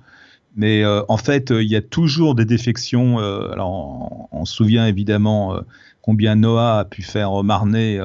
Mais 0.56 0.84
en 0.86 1.18
fait, 1.18 1.52
il 1.52 1.68
y 1.68 1.76
a 1.76 1.82
toujours 1.82 2.36
des 2.36 2.46
défections. 2.46 3.20
alors, 3.20 4.28
on, 4.32 4.46
se 4.46 4.54
souvient 4.54 4.86
évidemment 4.86 5.56
combien 6.02 6.36
Noah 6.36 6.80
a 6.80 6.86
pu 6.86 7.04
faire 7.04 7.44
marner 7.44 8.00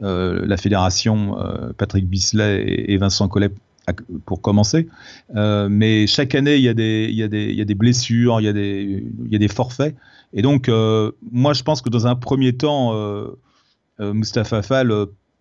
la 0.00 0.56
fédération, 0.56 1.36
Patrick 1.76 2.08
Bisley 2.08 2.64
et, 2.88 2.96
Vincent 2.96 3.28
Collet 3.28 3.50
pour 4.26 4.40
commencer. 4.40 4.88
Euh, 5.36 5.68
mais 5.70 6.06
chaque 6.06 6.34
année, 6.34 6.56
il 6.56 6.62
y, 6.62 6.68
a 6.68 6.74
des, 6.74 7.08
il, 7.10 7.16
y 7.16 7.22
a 7.22 7.26
il 7.26 7.54
y 7.54 7.60
a 7.60 7.74
blessures, 7.74 8.40
il 8.40 8.44
y 8.44 8.48
a 8.48 8.52
des, 8.52 9.04
il 9.30 9.42
y 9.42 9.44
a 9.44 9.48
forfaits. 9.48 9.94
Et 10.32 10.42
donc, 10.42 10.68
euh, 10.68 11.12
moi, 11.30 11.52
je 11.52 11.62
pense 11.62 11.82
que 11.82 11.90
dans 11.90 12.06
un 12.06 12.16
premier 12.16 12.54
temps, 12.54 12.92
euh, 12.94 13.36
Mustapha 13.98 14.62
Fall 14.62 14.92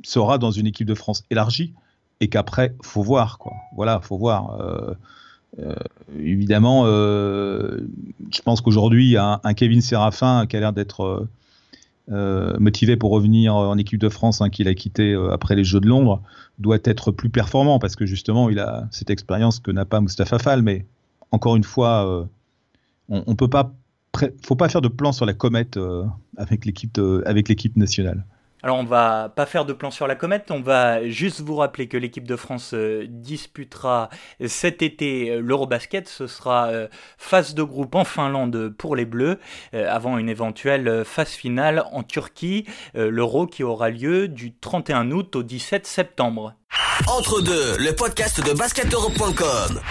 sera 0.03 0.37
dans 0.37 0.51
une 0.51 0.67
équipe 0.67 0.87
de 0.87 0.95
France 0.95 1.23
élargie 1.31 1.73
et 2.19 2.27
qu'après, 2.27 2.75
faut 2.81 3.01
voir. 3.01 3.37
Quoi. 3.37 3.53
Voilà, 3.75 3.99
faut 4.01 4.17
voir. 4.17 4.57
évidemment, 6.19 6.85
je 6.85 8.41
pense 8.43 8.61
qu'aujourd'hui, 8.61 9.17
un, 9.17 9.39
un, 9.43 9.53
Kevin 9.53 9.81
Séraphin 9.81 10.45
qui 10.45 10.57
a 10.57 10.59
l'air 10.59 10.73
d'être 10.73 11.27
euh, 12.11 12.57
motivé 12.59 12.97
pour 12.97 13.11
revenir 13.11 13.55
en 13.55 13.77
équipe 13.77 13.99
de 13.99 14.09
France, 14.09 14.41
hein, 14.41 14.49
qu'il 14.49 14.67
a 14.67 14.73
quitté 14.73 15.13
euh, 15.13 15.31
après 15.31 15.55
les 15.55 15.63
Jeux 15.63 15.79
de 15.79 15.87
Londres, 15.87 16.21
doit 16.59 16.79
être 16.83 17.11
plus 17.11 17.29
performant 17.29 17.79
parce 17.79 17.95
que 17.95 18.05
justement, 18.05 18.49
il 18.49 18.59
a 18.59 18.87
cette 18.91 19.09
expérience 19.09 19.59
que 19.59 19.71
n'a 19.71 19.85
pas 19.85 20.01
Mustafa 20.01 20.37
Fall. 20.37 20.63
Mais 20.63 20.85
encore 21.31 21.55
une 21.55 21.63
fois, 21.63 22.05
euh, 22.05 22.25
on, 23.07 23.23
on, 23.25 23.35
peut 23.35 23.47
pas, 23.47 23.73
faut 24.41 24.55
pas 24.55 24.67
faire 24.67 24.81
de 24.81 24.89
plan 24.89 25.13
sur 25.13 25.25
la 25.25 25.33
comète 25.33 25.79
l'équipe 26.65 26.99
avec 27.25 27.47
l'équipe 27.47 27.77
nationale. 27.77 28.25
Alors 28.63 28.77
on 28.77 28.85
va 28.85 29.27
pas 29.35 29.45
faire 29.45 29.65
de 29.65 29.73
plan 29.73 29.91
sur 29.91 30.07
la 30.07 30.15
comète, 30.15 30.49
on 30.49 30.61
va 30.61 31.05
juste 31.09 31.41
vous 31.41 31.57
rappeler 31.57 31.89
que 31.89 31.97
l'équipe 31.97 32.25
de 32.25 32.37
France 32.37 32.73
euh, 32.73 33.05
disputera 33.09 34.09
cet 34.47 34.81
été 34.81 35.31
euh, 35.31 35.39
l'Eurobasket. 35.41 36.07
Ce 36.07 36.27
sera 36.27 36.67
euh, 36.67 36.87
phase 37.17 37.55
de 37.55 37.63
groupe 37.63 37.93
en 37.93 38.05
Finlande 38.05 38.69
pour 38.69 38.95
les 38.95 39.05
Bleus, 39.05 39.37
avant 39.73 40.17
une 40.17 40.29
éventuelle 40.29 41.03
phase 41.03 41.31
finale 41.31 41.83
en 41.91 42.03
Turquie, 42.03 42.65
l'Euro 42.93 43.47
qui 43.47 43.63
aura 43.63 43.89
lieu 43.89 44.27
du 44.27 44.55
31 44.55 45.11
août 45.11 45.35
au 45.35 45.43
17 45.43 45.85
septembre. 45.85 46.53
Entre 47.07 47.41
deux, 47.41 47.77
le 47.77 47.93
podcast 47.93 48.45
de 48.45 48.53
basketeurope.com. 48.53 49.81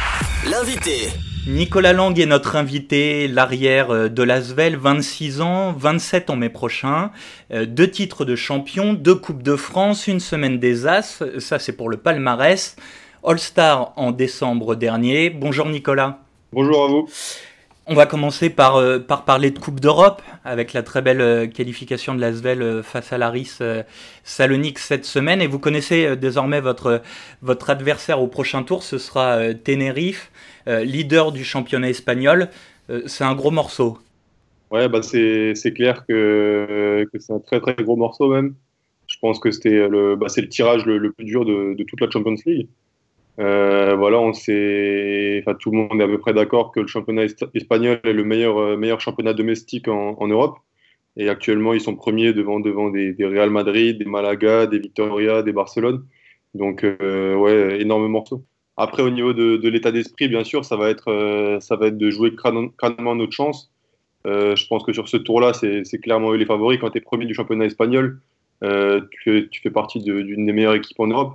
L'invité. 0.51 1.09
Nicolas 1.47 1.93
Lang 1.93 2.17
est 2.21 2.27
notre 2.27 2.55
invité, 2.55 3.27
l'arrière 3.27 3.91
euh, 3.91 4.09
de 4.09 4.23
l'Asvel, 4.23 4.77
26 4.77 5.41
ans, 5.41 5.73
27 5.73 6.31
en 6.31 6.37
mai 6.37 6.51
prochain, 6.51 7.11
euh, 7.53 7.67
deux 7.67 7.91
titres 7.91 8.25
de 8.25 8.37
champion, 8.37 8.93
deux 8.95 9.17
Coupes 9.17 9.43
de 9.43 9.57
France, 9.57 10.07
une 10.07 10.21
semaine 10.21 10.61
des 10.61 10.87
As, 10.87 11.25
ça 11.39 11.59
c'est 11.59 11.73
pour 11.73 11.89
le 11.89 11.97
palmarès, 11.97 12.77
All-Star 13.25 13.93
en 13.97 14.13
décembre 14.13 14.77
dernier. 14.77 15.31
Bonjour 15.31 15.67
Nicolas. 15.67 16.21
Bonjour 16.53 16.85
à 16.85 16.87
vous. 16.87 17.09
On 17.87 17.95
va 17.95 18.07
commencer 18.07 18.49
par, 18.49 18.77
euh, 18.77 19.01
par 19.01 19.25
parler 19.25 19.51
de 19.51 19.59
Coupe 19.59 19.81
d'Europe, 19.81 20.23
avec 20.45 20.73
la 20.73 20.83
très 20.83 21.03
belle 21.03 21.51
qualification 21.51 22.15
de 22.15 22.21
l'Asvel 22.21 22.83
face 22.83 23.13
à 23.13 23.19
l'Aris 23.19 23.59
Salonique 24.23 24.79
cette 24.79 25.05
semaine. 25.05 25.43
Et 25.43 25.47
vous 25.47 25.59
connaissez 25.59 26.17
désormais 26.17 26.61
votre, 26.61 27.03
adversaire 27.69 28.23
au 28.23 28.29
prochain 28.29 28.63
tour, 28.63 28.83
ce 28.83 28.99
sera 28.99 29.53
Tenerife. 29.55 30.31
Euh, 30.69 30.85
leader 30.85 31.33
du 31.33 31.45
championnat 31.45 31.91
espagnol. 31.91 32.49
Euh, 32.91 33.03
c'est 33.07 33.25
un 33.25 33.35
gros 33.35 33.51
morceau. 33.51 33.99
Ouais, 34.71 34.89
bah 34.89 35.03
c'est 35.03 35.55
clair 35.75 36.05
que, 36.07 37.07
c'est 37.19 37.33
un 37.33 37.41
très 37.41 37.61
très 37.61 37.75
gros 37.75 37.97
morceau 37.97 38.33
même. 38.33 38.55
Je 39.07 39.17
pense 39.21 39.39
que 39.39 39.51
c'était 39.51 39.89
le, 39.89 40.17
bah, 40.17 40.29
le 40.35 40.49
tirage 40.49 40.87
le, 40.87 41.13
plus 41.13 41.25
dur 41.25 41.45
de, 41.45 41.77
toute 41.85 42.01
la 42.01 42.09
Champions 42.09 42.37
League. 42.47 42.69
Euh, 43.39 43.97
voilà, 43.97 44.21
on 44.21 44.31
enfin, 44.31 45.55
tout 45.59 45.71
le 45.71 45.77
monde 45.77 46.01
est 46.01 46.05
à 46.05 46.07
peu 46.07 46.19
près 46.19 46.35
d'accord 46.35 46.71
que 46.71 46.81
le 46.81 46.87
championnat 46.87 47.25
espagnol 47.55 48.01
est 48.05 48.13
le 48.13 48.25
meilleur, 48.25 48.77
meilleur 48.77 49.01
championnat 49.01 49.33
domestique 49.33 49.89
en, 49.89 50.29
Europe. 50.29 50.59
Et 51.17 51.29
actuellement, 51.29 51.75
ils 51.75 51.81
sont 51.81 51.95
premiers 51.95 52.33
devant, 52.33 52.61
devant 52.61 52.91
des, 52.91 53.15
Real 53.21 53.51
Madrid, 53.51 53.99
des 53.99 54.05
Malaga, 54.05 54.67
des 54.67 54.79
Victoria, 54.79 55.43
des 55.43 55.53
Barcelone. 55.53 56.05
Donc, 56.55 56.83
ouais, 56.83 57.81
énorme 57.81 58.07
morceau. 58.09 58.45
Après, 58.77 59.03
au 59.03 59.11
niveau 59.11 59.33
de, 59.33 59.69
l'état 59.69 59.93
d'esprit, 59.93 60.29
bien 60.29 60.45
sûr, 60.45 60.65
ça 60.65 60.77
va 60.77 60.91
être, 60.91 61.59
ça 61.61 61.77
va 61.77 61.89
être 61.89 61.99
de 61.99 62.11
jouer 62.11 62.35
crânement 62.35 63.15
notre 63.15 63.33
chance. 63.33 63.73
je 64.25 64.67
pense 64.69 64.85
que 64.85 64.93
sur 64.93 65.09
ce 65.09 65.17
tour-là, 65.19 65.53
c'est 65.55 65.99
clairement 66.01 66.33
eux 66.33 66.37
les 66.37 66.47
favoris. 66.47 66.79
Quand 66.81 66.91
tu 66.91 66.99
es 66.99 67.01
premier 67.01 67.27
du 67.27 67.35
championnat 67.35 67.67
espagnol, 67.67 68.21
tu, 68.63 69.49
fais 69.63 69.71
partie 69.71 70.01
d'une 70.01 70.47
des 70.47 70.53
meilleures 70.53 70.75
équipes 70.75 71.01
en 71.01 71.09
Europe. 71.09 71.35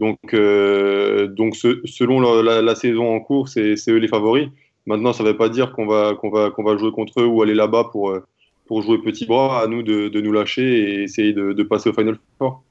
Donc, 0.00 0.18
donc 0.32 1.56
selon 1.56 2.20
la, 2.42 2.74
saison 2.74 3.14
en 3.14 3.20
cours, 3.20 3.48
c'est 3.48 3.76
eux 3.88 3.96
les 3.96 4.08
favoris. 4.08 4.48
Maintenant, 4.86 5.12
ça 5.12 5.22
ne 5.22 5.28
veut 5.28 5.36
pas 5.36 5.48
dire 5.48 5.72
qu'on 5.72 5.86
va, 5.86 6.14
qu'on 6.14 6.30
va, 6.30 6.50
qu'on 6.50 6.62
va 6.62 6.76
jouer 6.76 6.90
contre 6.90 7.20
eux 7.20 7.26
ou 7.26 7.42
aller 7.42 7.54
là-bas 7.54 7.90
pour, 7.92 8.10
euh, 8.10 8.24
pour 8.66 8.82
jouer 8.82 8.98
petit 8.98 9.26
bras. 9.26 9.62
À 9.62 9.66
nous 9.66 9.82
de, 9.82 10.08
de 10.08 10.20
nous 10.20 10.32
lâcher 10.32 10.62
et 10.62 11.02
essayer 11.02 11.32
de, 11.32 11.62
passer 11.62 11.90
au 11.90 11.92
Final 11.92 12.18
Four. 12.38 12.64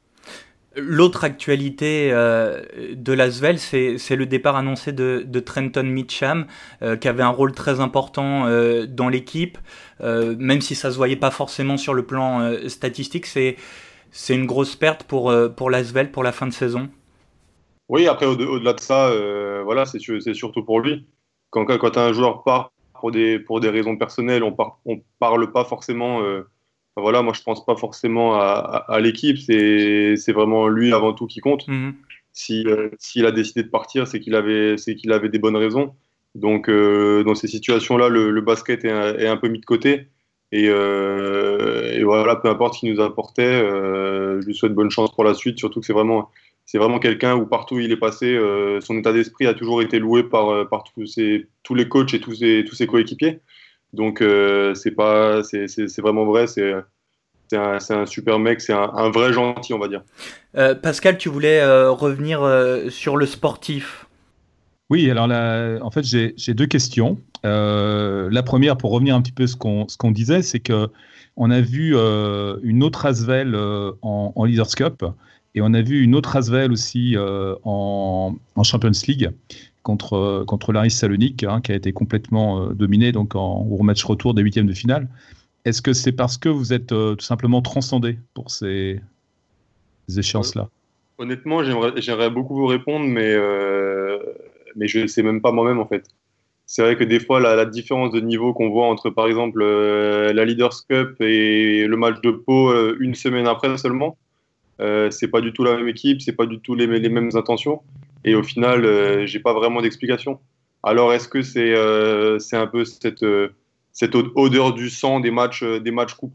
L'autre 0.75 1.23
actualité 1.23 2.09
euh, 2.11 2.61
de 2.93 3.13
l'Asvel, 3.13 3.57
c'est 3.59 4.15
le 4.15 4.25
départ 4.25 4.55
annoncé 4.55 4.91
de, 4.91 5.39
Trenton 5.39 5.83
Mitcham, 5.83 6.45
euh, 6.81 6.95
qui 6.95 7.07
avait 7.07 7.23
un 7.23 7.29
rôle 7.29 7.53
très 7.53 7.79
important 7.79 8.47
dans 8.87 9.09
l'équipe, 9.09 9.57
même 10.01 10.61
si 10.61 10.75
ça 10.75 10.91
se 10.91 10.97
voyait 10.97 11.15
pas 11.15 11.31
forcément 11.31 11.77
sur 11.77 11.93
le 11.93 12.03
plan 12.03 12.53
statistique. 12.67 13.25
C'est 13.25 13.55
une 14.29 14.45
grosse 14.45 14.75
perte 14.75 15.03
pour, 15.03 15.33
pour 15.55 15.69
l'Asvel 15.69 16.11
pour 16.11 16.23
la 16.23 16.31
fin 16.31 16.47
de 16.47 16.53
saison. 16.53 16.89
Oui, 17.89 18.07
après, 18.07 18.25
au-delà 18.25 18.73
de 18.73 18.79
ça, 18.79 19.11
voilà, 19.63 19.85
c'est 19.85 20.33
surtout 20.33 20.63
pour 20.63 20.79
lui 20.79 21.05
quand, 21.49 21.65
quand 21.65 21.97
un 21.97 22.13
joueur 22.13 22.43
part 22.43 22.71
pour 22.99 23.11
des, 23.11 23.39
pour 23.39 23.59
des 23.59 23.69
raisons 23.69 23.97
personnelles, 23.97 24.43
on 24.43 24.55
ne 24.85 24.95
parle 25.19 25.51
pas 25.51 25.63
forcément. 25.63 26.21
Euh, 26.21 26.43
voilà, 26.97 27.21
moi, 27.21 27.33
je 27.33 27.41
pense 27.41 27.65
pas 27.65 27.75
forcément 27.75 28.35
à, 28.35 28.85
à, 28.87 28.99
l'équipe. 28.99 29.37
C'est 29.37 30.31
vraiment 30.33 30.67
lui 30.67 30.93
avant 30.93 31.13
tout 31.13 31.27
qui 31.27 31.39
compte. 31.39 31.67
Mhm. 31.67 31.93
Euh, 32.51 32.89
s'il 32.99 33.25
a 33.25 33.31
décidé 33.31 33.63
de 33.63 33.69
partir, 33.69 34.07
c'est 34.07 34.19
qu'il 34.19 34.35
avait, 34.35 34.75
qu'il 34.75 35.11
avait 35.11 35.29
des 35.29 35.39
bonnes 35.39 35.55
raisons. 35.55 35.95
Donc, 36.35 36.69
euh, 36.69 37.23
dans 37.23 37.35
ces 37.35 37.47
situations-là, 37.47 38.07
le, 38.09 38.31
le, 38.31 38.41
basket 38.41 38.85
est 38.85 38.91
un, 38.91 39.17
est 39.17 39.27
un, 39.27 39.37
peu 39.37 39.47
mis 39.47 39.59
de 39.59 39.65
côté. 39.65 40.07
Et, 40.51 40.65
et, 40.65 42.03
voilà, 42.03 42.35
peu 42.35 42.49
importe 42.49 42.75
ce 42.75 42.79
qu'il 42.79 42.93
nous 42.93 43.01
apportait, 43.01 43.59
je 43.61 44.45
lui 44.45 44.55
souhaite 44.55 44.73
bonne 44.73 44.91
chance 44.91 45.11
pour 45.13 45.23
la 45.23 45.33
suite. 45.33 45.57
Surtout 45.57 45.79
que 45.79 45.85
c'est 45.85 45.93
vraiment 45.93 46.29
c'est 46.71 46.77
vraiment 46.77 46.99
quelqu'un 46.99 47.35
où 47.35 47.47
partout 47.47 47.77
où 47.77 47.79
il 47.79 47.91
est 47.91 47.97
passé, 47.97 48.27
euh, 48.27 48.79
son 48.79 48.95
état 48.95 49.11
d'esprit 49.11 49.47
a 49.47 49.55
toujours 49.55 49.81
été 49.81 49.97
loué 49.97 50.21
par, 50.21 50.49
euh, 50.49 50.65
par 50.65 50.83
tous, 50.83 51.19
tous 51.63 51.73
les 51.73 51.87
coachs 51.87 52.13
et 52.13 52.19
tous 52.19 52.35
ses, 52.35 52.63
tous 52.63 52.75
ses 52.75 52.85
coéquipiers. 52.85 53.39
Donc 53.91 54.21
euh, 54.21 54.75
c'est 54.75 54.91
pas, 54.91 55.41
c'est, 55.41 55.65
vraiment 55.97 56.25
vrai, 56.25 56.45
c'est, 56.45 56.73
un, 57.53 57.79
un, 57.89 58.05
super 58.05 58.37
mec, 58.37 58.61
c'est 58.61 58.73
un, 58.73 59.09
vrai 59.09 59.33
gentil, 59.33 59.73
on 59.73 59.79
va 59.79 59.87
dire. 59.87 60.03
Pascal, 60.83 61.17
tu 61.17 61.29
voulais 61.29 61.65
revenir 61.87 62.47
sur 62.89 63.17
le 63.17 63.25
sportif. 63.25 64.05
Oui, 64.91 65.09
alors 65.09 65.25
là, 65.25 65.79
en 65.81 65.89
fait, 65.89 66.03
j'ai, 66.03 66.53
deux 66.53 66.67
questions. 66.67 67.17
la 67.43 68.43
première, 68.45 68.77
pour 68.77 68.91
revenir 68.91 69.15
un 69.15 69.23
petit 69.23 69.31
peu 69.31 69.47
ce 69.47 69.55
qu'on, 69.55 69.87
ce 69.87 69.97
qu'on 69.97 70.11
disait, 70.11 70.43
c'est 70.43 70.59
que 70.59 70.87
on 71.35 71.49
a 71.49 71.61
vu 71.61 71.95
une 72.61 72.83
autre 72.83 73.07
Asvel 73.07 73.55
en, 73.55 74.33
en 74.35 74.45
Leaders 74.45 74.75
Cup 74.75 75.03
et 75.55 75.61
on 75.61 75.73
a 75.73 75.81
vu 75.81 76.03
une 76.03 76.15
autre 76.15 76.35
Asvel 76.35 76.71
aussi 76.71 77.15
euh, 77.15 77.55
en, 77.63 78.35
Champions 78.63 78.91
League 79.07 79.31
contre, 79.83 80.43
contre 80.45 80.71
Laris 80.71 80.91
Salonique, 80.91 81.43
hein, 81.43 81.61
qui 81.61 81.71
a 81.71 81.75
été 81.75 81.91
complètement 81.91 82.61
euh, 82.61 82.73
dominé 82.73 83.11
donc 83.11 83.35
en, 83.35 83.61
au 83.61 83.81
match 83.81 84.03
retour 84.03 84.33
des 84.33 84.43
huitièmes 84.43 84.67
de 84.67 84.73
finale. 84.73 85.07
Est-ce 85.65 85.81
que 85.81 85.93
c'est 85.93 86.11
parce 86.11 86.37
que 86.37 86.49
vous 86.49 86.71
êtes 86.71 86.91
euh, 86.91 87.15
tout 87.15 87.25
simplement 87.25 87.61
transcendé 87.61 88.19
pour 88.33 88.51
ces, 88.51 89.01
échéances-là? 90.15 90.69
Honnêtement, 91.17 91.63
j'aimerais 91.63 92.29
beaucoup 92.29 92.55
vous 92.55 92.67
répondre, 92.67 93.05
mais, 93.05 93.35
mais 94.77 94.87
je 94.87 94.99
ne 94.99 95.07
sais 95.07 95.21
même 95.21 95.41
pas 95.41 95.51
moi-même 95.51 95.79
en 95.79 95.85
fait. 95.85 96.05
C'est 96.65 96.81
vrai 96.81 96.95
que 96.95 97.03
des 97.03 97.19
fois, 97.19 97.41
la, 97.41 97.65
différence 97.65 98.13
de 98.13 98.21
niveau 98.21 98.53
qu'on 98.53 98.69
voit 98.69 98.87
entre, 98.87 99.09
par 99.09 99.27
exemple, 99.27 99.61
la 99.61 100.45
Leaders 100.45 100.87
Cup 100.87 101.19
et 101.19 101.85
le 101.87 101.97
match 101.97 102.21
de 102.21 102.31
Pau 102.31 102.73
une 103.01 103.15
semaine 103.15 103.47
après 103.47 103.77
seulement, 103.77 104.17
euh, 104.81 105.11
c'est 105.11 105.27
pas 105.27 105.41
du 105.41 105.53
tout 105.53 105.63
la 105.63 105.75
même 105.75 105.87
équipe, 105.87 106.21
c'est 106.21 106.35
pas 106.35 106.45
du 106.45 106.59
tout 106.59 106.75
les, 106.75 106.87
mêmes 106.87 107.29
intentions. 107.33 107.81
Et 108.23 108.35
au 108.35 108.43
final, 108.43 108.85
euh, 108.85 109.25
j'ai 109.25 109.39
pas 109.39 109.53
vraiment 109.53 109.81
d'explication. 109.81 110.39
Alors, 110.83 111.13
est-ce 111.13 111.27
que 111.27 111.41
c'est 111.41 111.75
euh, 111.75 112.39
c'est 112.39 112.55
un 112.55 112.67
peu 112.67 112.85
cette, 112.85 113.25
cette 113.91 114.15
odeur 114.15 114.73
du 114.73 114.89
sang 114.89 115.19
des 115.19 115.31
matchs, 115.31 115.63
des 115.63 115.91
matchs 115.91 116.13
coup 116.13 116.31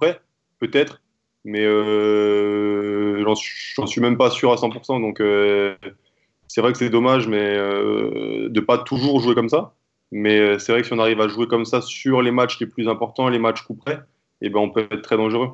Peut-être, 0.61 1.03
mais 1.45 1.65
j'en 1.65 3.35
suis 3.87 4.01
même 4.01 4.19
pas 4.19 4.31
sûr 4.31 4.53
à 4.53 4.57
100%. 4.57 5.01
Donc, 5.01 5.23
c'est 6.49 6.61
vrai 6.61 6.73
que 6.73 6.79
c'est 6.79 6.91
dommage 6.91 7.27
mais 7.27 7.57
de 7.57 8.61
pas 8.61 8.79
toujours 8.79 9.21
jouer 9.21 9.35
comme 9.35 9.49
ça. 9.49 9.75
Mais 10.13 10.59
c'est 10.59 10.73
vrai 10.73 10.83
que 10.83 10.87
si 10.87 10.93
on 10.93 10.99
arrive 10.99 11.21
à 11.21 11.29
jouer 11.29 11.49
comme 11.49 11.65
ça 11.65 11.81
sur 11.81 12.23
les 12.23 12.31
matchs 12.31 12.61
les 12.61 12.67
plus 12.67 12.89
importants, 12.89 13.29
les 13.29 13.39
matchs 13.39 13.63
coup 13.63 13.79
eh 14.43 14.51
ben, 14.51 14.61
on 14.61 14.71
peut 14.71 14.87
être 14.91 15.03
très 15.03 15.17
dangereux. 15.17 15.51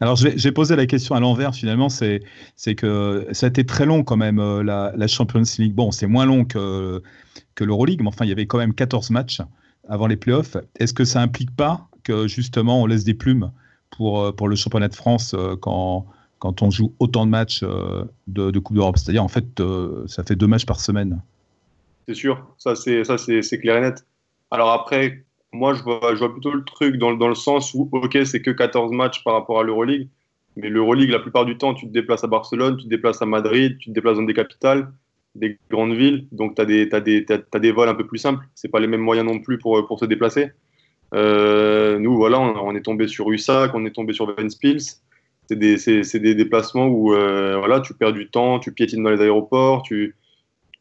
Alors, 0.00 0.16
j'ai 0.16 0.52
posé 0.52 0.76
la 0.76 0.86
question 0.86 1.14
à 1.14 1.20
l'envers, 1.20 1.54
finalement, 1.54 1.88
c'est 1.88 2.20
que 2.76 3.26
ça 3.32 3.46
a 3.46 3.48
été 3.48 3.64
très 3.64 3.86
long 3.86 4.04
quand 4.04 4.16
même, 4.16 4.38
euh, 4.38 4.62
la, 4.62 5.06
Champions 5.06 5.42
League. 5.58 5.74
Bon, 5.74 5.90
c'est 5.90 6.06
moins 6.06 6.26
long 6.26 6.44
que, 6.44 7.02
que 7.54 7.64
l'Euroleague, 7.64 8.00
mais 8.02 8.08
enfin, 8.08 8.24
il 8.24 8.28
y 8.28 8.32
avait 8.32 8.46
quand 8.46 8.58
même 8.58 8.74
14 8.74 9.10
matchs 9.10 9.40
avant 9.88 10.06
les 10.06 10.16
playoffs. 10.16 10.56
Est-ce 10.78 10.94
que 10.94 11.04
ça 11.04 11.20
implique 11.20 11.54
pas 11.54 11.88
que, 12.02 12.26
justement, 12.26 12.82
on 12.82 12.86
laisse 12.86 13.04
des 13.04 13.14
plumes 13.14 13.50
pour, 13.90 14.20
euh, 14.20 14.32
pour 14.32 14.48
le 14.48 14.56
championnat 14.56 14.88
de 14.88 14.94
France 14.94 15.34
euh, 15.34 15.56
quand, 15.56 16.06
quand 16.38 16.62
on 16.62 16.70
joue 16.70 16.92
autant 16.98 17.24
de 17.26 17.30
matchs 17.30 17.62
de, 17.62 18.50
de 18.50 18.58
Coupe 18.58 18.76
d'Europe? 18.76 18.98
C'est-à-dire, 18.98 19.24
en 19.24 19.28
fait, 19.28 19.62
ça 20.06 20.22
fait 20.24 20.36
deux 20.36 20.46
matchs 20.46 20.66
par 20.66 20.80
semaine. 20.80 21.20
C'est 22.08 22.14
sûr, 22.14 22.46
ça 22.56 22.76
c'est 22.76 23.58
clair 23.58 23.78
et 23.78 23.80
net. 23.80 24.06
Alors 24.50 24.70
après, 24.70 25.25
moi, 25.56 25.74
je 25.74 25.82
vois, 25.82 26.32
plutôt 26.32 26.52
le 26.52 26.64
truc 26.64 26.96
dans, 26.96 27.14
dans 27.14 27.28
le 27.28 27.34
sens 27.34 27.74
où, 27.74 27.88
ok, 27.92 28.18
c'est 28.24 28.42
que 28.42 28.50
14 28.50 28.92
matchs 28.92 29.24
par 29.24 29.34
rapport 29.34 29.60
à 29.60 29.62
l'Euroleague, 29.62 30.08
mais 30.56 30.68
l'Euroleague, 30.68 31.10
la 31.10 31.18
plupart 31.18 31.44
du 31.44 31.58
temps, 31.58 31.74
tu 31.74 31.86
te 31.86 31.92
déplaces 31.92 32.24
à 32.24 32.28
Barcelone, 32.28 32.76
tu 32.76 32.84
te 32.84 32.88
déplaces 32.88 33.20
à 33.22 33.26
Madrid, 33.26 33.76
tu 33.78 33.90
te 33.90 33.94
déplaces 33.94 34.16
dans 34.16 34.22
des 34.22 34.34
capitales, 34.34 34.92
des 35.34 35.58
grandes 35.70 35.94
villes, 35.94 36.26
donc 36.32 36.54
tu 36.54 36.62
as 36.62 36.64
des, 36.64 36.88
as 36.92 37.38
as, 37.52 37.58
des 37.58 37.72
vols 37.72 37.88
un 37.88 37.94
peu 37.94 38.06
plus 38.06 38.18
simples. 38.18 38.44
C'est 38.54 38.68
pas 38.68 38.80
les 38.80 38.86
mêmes 38.86 39.02
moyens 39.02 39.26
non 39.26 39.40
plus 39.40 39.58
pour, 39.58 39.86
pour 39.86 40.00
se 40.00 40.06
déplacer. 40.06 40.50
Euh, 41.14 41.98
nous, 41.98 42.16
voilà, 42.16 42.40
on, 42.40 42.74
est 42.74 42.82
tombé 42.82 43.06
sur 43.06 43.30
USAC, 43.30 43.74
on 43.74 43.84
est 43.84 43.94
tombé 43.94 44.12
sur 44.12 44.34
Ventspils. 44.34 44.98
C'est 45.48 45.58
des, 45.58 45.76
des, 45.76 46.34
déplacements 46.34 46.86
où 46.86 47.14
euh, 47.14 47.56
voilà, 47.58 47.80
tu 47.80 47.94
perds 47.94 48.12
du 48.12 48.28
temps, 48.28 48.58
tu 48.58 48.72
piétines 48.72 49.02
dans 49.02 49.10
les 49.10 49.20
aéroports, 49.20 49.82
tu, 49.82 50.16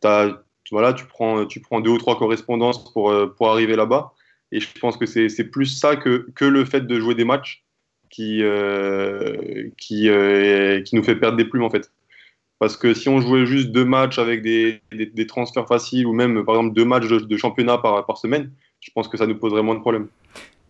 as, 0.04 0.42
voilà, 0.72 0.94
tu, 0.94 1.06
prends, 1.06 1.46
tu 1.46 1.60
prends 1.60 1.82
deux 1.82 1.92
ou 1.92 1.98
trois 2.00 2.18
correspondances 2.18 2.92
pour, 2.92 3.12
euh, 3.12 3.28
pour 3.28 3.52
arriver 3.52 3.76
là-bas. 3.76 4.14
Et 4.52 4.60
je 4.60 4.68
pense 4.80 4.98
que 4.98 5.06
c'est 5.06 5.44
plus 5.46 5.66
ça 5.66 5.96
que, 5.96 6.26
le 6.40 6.66
fait 6.66 6.82
de 6.82 7.00
jouer 7.00 7.16
des 7.16 7.26
matchs 7.26 7.64
qui, 8.10 8.44
euh, 8.44 9.70
euh, 9.92 10.82
qui 10.82 10.96
nous 10.96 11.04
fait 11.04 11.16
perdre 11.16 11.38
des 11.38 11.46
plumes 11.46 11.64
en 11.64 11.70
fait. 11.70 11.92
Parce 12.60 12.78
que 12.78 12.94
si 12.94 13.10
on 13.10 13.20
jouait 13.20 13.46
juste 13.46 13.72
deux 13.72 13.84
matchs 13.84 14.18
avec 14.18 14.42
des, 14.42 14.82
transferts 15.28 15.68
faciles 15.68 16.06
ou 16.06 16.14
même 16.14 16.46
par 16.46 16.56
exemple 16.56 16.74
deux 16.74 16.86
matchs 16.86 17.08
de, 17.08 17.38
championnat 17.38 17.78
par, 17.78 18.18
semaine, 18.18 18.52
je 18.80 18.92
pense 18.94 19.08
que 19.08 19.18
ça 19.18 19.28
nous 19.28 19.38
poserait 19.38 19.64
moins 19.64 19.76
de 19.76 19.82
problèmes. 19.82 20.08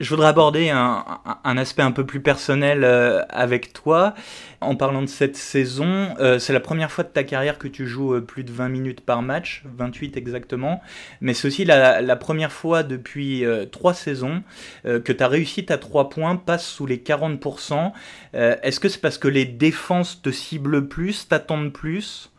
Je 0.02 0.10
voudrais 0.10 0.28
aborder 0.28 0.70
un, 0.72 1.58
aspect 1.58 1.82
un 1.82 1.94
peu 1.94 2.06
plus 2.06 2.20
personnel 2.20 2.84
euh, 2.84 3.22
avec 3.30 3.72
toi. 3.72 4.14
En 4.60 4.76
parlant 4.76 5.02
de 5.02 5.08
cette 5.08 5.38
saison, 5.38 6.10
euh, 6.20 6.38
c'est 6.38 6.52
la 6.52 6.60
première 6.60 6.92
fois 6.92 7.06
de 7.06 7.10
ta 7.10 7.24
carrière 7.24 7.58
que 7.58 7.70
tu 7.70 7.88
joues 7.88 8.16
euh, 8.16 8.20
plus 8.20 8.44
de 8.44 8.52
20 8.52 8.68
minutes 8.68 9.00
par 9.00 9.22
match, 9.22 9.64
28 9.78 10.18
exactement. 10.18 10.82
Mais 11.22 11.34
c'est 11.34 11.48
aussi 11.48 11.64
la, 11.64 12.16
première 12.18 12.52
fois 12.52 12.84
depuis 12.84 13.46
trois 13.72 13.94
saisons 13.94 14.44
que 14.84 15.12
ta 15.12 15.28
réussite 15.28 15.72
à 15.72 15.78
3 15.78 16.10
points 16.10 16.36
passe 16.36 16.68
sous 16.68 16.86
les 16.86 16.98
40%. 16.98 17.92
Est-ce 18.34 18.80
que 18.80 18.90
c'est 18.90 19.02
parce 19.02 19.18
que 19.18 19.28
les 19.28 19.46
défenses 19.46 20.22
te 20.22 20.32
ciblent 20.32 20.88
plus, 20.88 21.28
t'attendent 21.28 21.72
plus? 21.72 22.32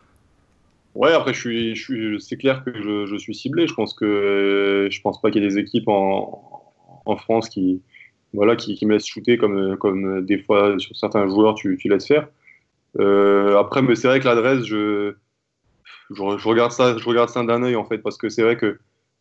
Ouais, 0.94 1.12
après, 1.12 1.34
je 1.34 1.74
suis, 1.74 2.20
c'est 2.20 2.36
clair 2.36 2.64
que 2.64 2.72
je, 2.74 3.06
je, 3.06 3.16
suis 3.16 3.34
ciblé. 3.34 3.66
Je 3.66 3.74
pense 3.74 3.92
que 3.94 4.88
je 4.90 5.00
pense 5.02 5.20
pas 5.20 5.30
qu'il 5.30 5.42
y 5.42 5.46
ait 5.46 5.48
des 5.48 5.58
équipes 5.58 5.88
en, 5.88 6.55
en 7.06 7.16
France 7.16 7.48
qui, 7.48 7.82
voilà, 8.34 8.56
qui, 8.56 8.78
me 8.84 8.92
laisse 8.92 9.06
shooter 9.06 9.38
comme, 9.38 9.76
comme 9.78 10.24
des 10.24 10.38
fois 10.38 10.78
sur 10.78 10.94
certains 10.96 11.26
joueurs 11.26 11.54
tu, 11.54 11.78
laisses 11.84 12.06
faire. 12.06 12.28
Euh, 12.98 13.58
après, 13.58 13.82
mais 13.82 13.94
c'est 13.94 14.08
vrai 14.08 14.20
que 14.20 14.26
l'adresse, 14.26 14.64
je, 14.64 15.14
je, 16.10 16.48
regarde 16.48 16.72
ça, 16.72 16.96
je 16.96 17.04
regarde 17.04 17.28
ça 17.28 17.42
d'un 17.42 17.62
œil 17.62 17.76
en 17.76 17.84
fait, 17.84 17.98
parce 17.98 18.16
que 18.16 18.28
c'est 18.28 18.42
vrai 18.42 18.56
que 18.56 18.78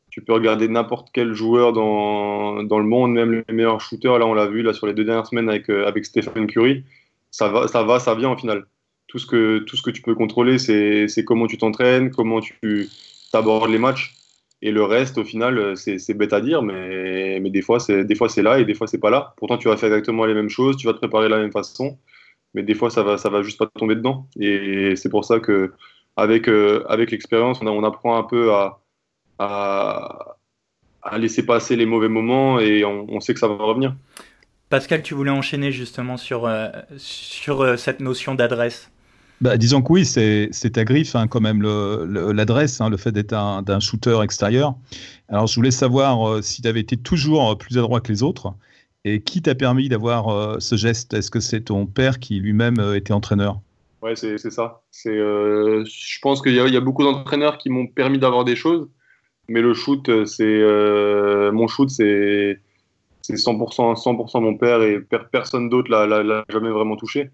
tu 0.09 0.21
peux 0.21 0.33
regarder 0.33 0.67
n'importe 0.67 1.09
quel 1.13 1.33
joueur 1.33 1.73
dans, 1.73 2.63
dans, 2.63 2.79
le 2.79 2.85
monde, 2.85 3.13
même 3.13 3.43
les 3.47 3.53
meilleurs 3.53 3.81
shooters. 3.81 4.17
Là, 4.17 4.25
on 4.25 4.33
l'a 4.33 4.47
vu 4.47 4.61
là 4.61 4.73
sur 4.73 4.87
les 4.87 4.93
deux 4.93 5.03
dernières 5.03 5.27
semaines 5.27 5.49
avec, 5.49 5.69
euh, 5.69 5.87
avec 5.87 6.05
Stephen 6.05 6.47
Curry. 6.47 6.83
Ça 7.31 7.49
va, 7.49 7.67
ça 7.67 7.83
va, 7.83 7.99
ça 7.99 8.15
vient 8.15 8.29
en 8.29 8.37
finale. 8.37 8.65
Tout 9.07 9.19
ce 9.19 9.25
que, 9.25 9.59
tout 9.59 9.75
ce 9.75 9.81
que 9.81 9.91
tu 9.91 10.01
peux 10.01 10.15
contrôler, 10.15 10.57
c'est 10.57 11.23
comment 11.25 11.47
tu 11.47 11.57
t'entraînes, 11.57 12.11
comment 12.11 12.39
tu 12.39 12.89
abordes 13.33 13.69
les 13.69 13.77
matchs. 13.77 14.15
Et 14.65 14.71
le 14.71 14.83
reste, 14.83 15.19
au 15.19 15.23
final, 15.23 15.59
euh, 15.59 15.75
c'est 15.75 16.13
bête 16.15 16.33
à 16.33 16.41
dire, 16.41 16.63
mais, 16.63 17.39
mais 17.39 17.51
des 17.51 17.61
fois, 17.61 17.79
c'est 17.79 18.41
là 18.41 18.59
et 18.59 18.65
des 18.65 18.73
fois, 18.73 18.87
c'est 18.87 18.97
pas 18.97 19.11
là. 19.11 19.35
Pourtant, 19.37 19.59
tu 19.59 19.67
vas 19.67 19.77
faire 19.77 19.89
exactement 19.89 20.25
les 20.25 20.33
mêmes 20.33 20.49
choses, 20.49 20.75
tu 20.75 20.87
vas 20.87 20.93
te 20.93 20.97
préparer 20.97 21.25
de 21.25 21.35
la 21.35 21.37
même 21.37 21.51
façon, 21.51 21.99
mais 22.55 22.63
des 22.63 22.73
fois, 22.73 22.89
ça 22.89 23.03
va, 23.03 23.19
ça 23.19 23.29
va 23.29 23.43
juste 23.43 23.59
pas 23.59 23.67
tomber 23.67 23.93
dedans. 23.93 24.27
Et 24.39 24.95
c'est 24.95 25.09
pour 25.09 25.23
ça 25.23 25.39
que 25.39 25.71
avec, 26.15 26.47
avec 26.47 27.11
l'expérience, 27.11 27.61
on, 27.61 27.67
on, 27.67 27.83
apprend 27.83 28.17
un 28.17 28.23
peu 28.23 28.53
à, 28.53 28.81
à, 29.37 30.37
laisser 31.19 31.45
passer 31.45 31.75
les 31.75 31.85
mauvais 31.85 32.09
moments 32.09 32.59
et 32.59 32.83
on, 32.85 33.19
sait 33.19 33.35
que 33.35 33.39
ça 33.39 33.47
va 33.47 33.63
revenir. 33.63 33.93
Pascal, 34.69 35.03
tu 35.03 35.13
voulais 35.13 35.29
enchaîner 35.29 35.71
justement 35.71 36.17
sur, 36.17 36.49
sur 36.97 37.77
cette 37.77 37.99
notion 37.99 38.33
d'adresse 38.33 38.89
bah, 39.41 39.57
disons 39.57 39.81
que 39.81 39.91
oui, 39.91 40.05
c'est 40.05 40.71
ta 40.73 40.83
griffe 40.85 41.15
hein, 41.15 41.27
quand 41.27 41.41
même 41.41 41.61
l'adresse, 41.61 42.79
le, 42.79 42.85
hein, 42.85 42.89
le, 42.89 42.97
fait 42.97 43.11
d'être 43.11 43.61
d'un 43.63 43.79
shooter 43.79 44.21
extérieur. 44.23 44.75
Alors 45.29 45.47
je 45.47 45.55
voulais 45.55 45.71
savoir 45.71 46.43
si 46.43 46.61
tu 46.61 46.67
avais 46.67 46.79
été 46.79 46.97
toujours 46.97 47.57
plus 47.57 47.77
adroit 47.77 48.01
que 48.01 48.11
les 48.11 48.23
autres 48.23 48.53
et 49.05 49.21
qui 49.21 49.41
t'a 49.41 49.55
permis 49.55 49.87
d'avoir 49.87 50.29
euh, 50.29 50.59
ce 50.59 50.75
geste? 50.75 51.13
Est-ce 51.13 51.31
que 51.31 51.39
c'est 51.39 51.61
ton 51.61 51.85
père 51.85 52.19
qui 52.19 52.39
lui-même 52.39 52.79
euh, 52.79 52.95
était 52.95 53.13
entraîneur? 53.13 53.61
Ouais, 54.01 54.15
c'est 54.15 54.37
ça. 54.37 54.81
Euh, 55.05 55.85
je 55.85 56.19
pense 56.21 56.41
qu'il 56.41 56.53
y, 56.53 56.57
y, 56.57 56.77
a 56.77 56.81
beaucoup 56.81 57.03
d'entraîneurs 57.03 57.57
qui 57.57 57.69
m'ont 57.69 57.87
permis 57.87 58.19
d'avoir 58.19 58.43
des 58.43 58.55
choses, 58.55 58.87
mais 59.47 59.61
le 59.61 59.73
shoot, 59.73 60.25
c'est 60.25 60.61
mon 61.51 61.67
shoot, 61.67 61.89
c'est 61.89 62.59
100%, 63.27 63.95
100 63.95 64.41
mon 64.41 64.57
père 64.57 64.83
et 64.83 64.99
personne 65.31 65.69
d'autre 65.69 65.89
l'a 65.89 66.43
jamais 66.49 66.69
vraiment 66.69 66.97
touché. 66.97 67.31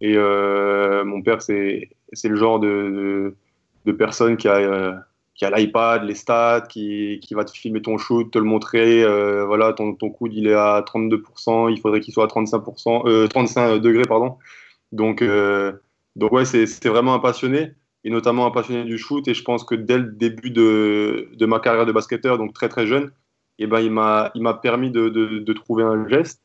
Et 0.00 0.16
mon 0.16 1.22
père, 1.22 1.42
c'est 1.42 1.88
le 2.24 2.36
genre 2.36 2.60
de, 2.60 3.34
de, 3.84 3.92
personne 3.92 4.36
qui 4.36 4.48
a 4.48 5.04
qui 5.38 5.44
a 5.44 5.56
l'iPad, 5.56 6.02
les 6.02 6.16
stats, 6.16 6.62
qui, 6.68 7.20
qui, 7.22 7.34
va 7.34 7.44
te 7.44 7.52
filmer 7.52 7.80
ton 7.80 7.96
shoot, 7.96 8.28
te 8.28 8.38
le 8.38 8.44
montrer. 8.44 9.04
Euh, 9.04 9.46
voilà, 9.46 9.72
ton, 9.72 9.94
ton 9.94 10.10
coude, 10.10 10.34
il 10.34 10.48
est 10.48 10.54
à 10.54 10.84
32%, 10.84 11.70
il 11.70 11.80
faudrait 11.80 12.00
qu'il 12.00 12.12
soit 12.12 12.24
à 12.24 12.26
35%, 12.26 13.08
euh, 13.08 13.28
35 13.28 13.78
degrés, 13.78 14.02
pardon. 14.02 14.36
Donc, 14.90 15.22
euh, 15.22 15.72
donc 16.16 16.32
ouais, 16.32 16.44
c'est 16.44 16.88
vraiment 16.88 17.14
un 17.14 17.20
passionné, 17.20 17.74
et 18.02 18.10
notamment 18.10 18.46
un 18.46 18.50
passionné 18.50 18.82
du 18.82 18.98
shoot. 18.98 19.26
Et 19.28 19.34
je 19.34 19.44
pense 19.44 19.62
que 19.62 19.76
dès 19.76 19.98
le 19.98 20.10
début 20.10 20.50
de, 20.50 21.28
de 21.32 21.46
ma 21.46 21.60
carrière 21.60 21.86
de 21.86 21.92
basketteur, 21.92 22.36
donc 22.36 22.52
très 22.52 22.68
très 22.68 22.88
jeune, 22.88 23.12
eh 23.60 23.68
ben, 23.68 23.80
il 23.80 23.92
m'a 23.92 24.54
permis 24.54 24.90
de, 24.90 25.08
de, 25.08 25.52
trouver 25.52 25.84
un 25.84 26.08
geste 26.08 26.42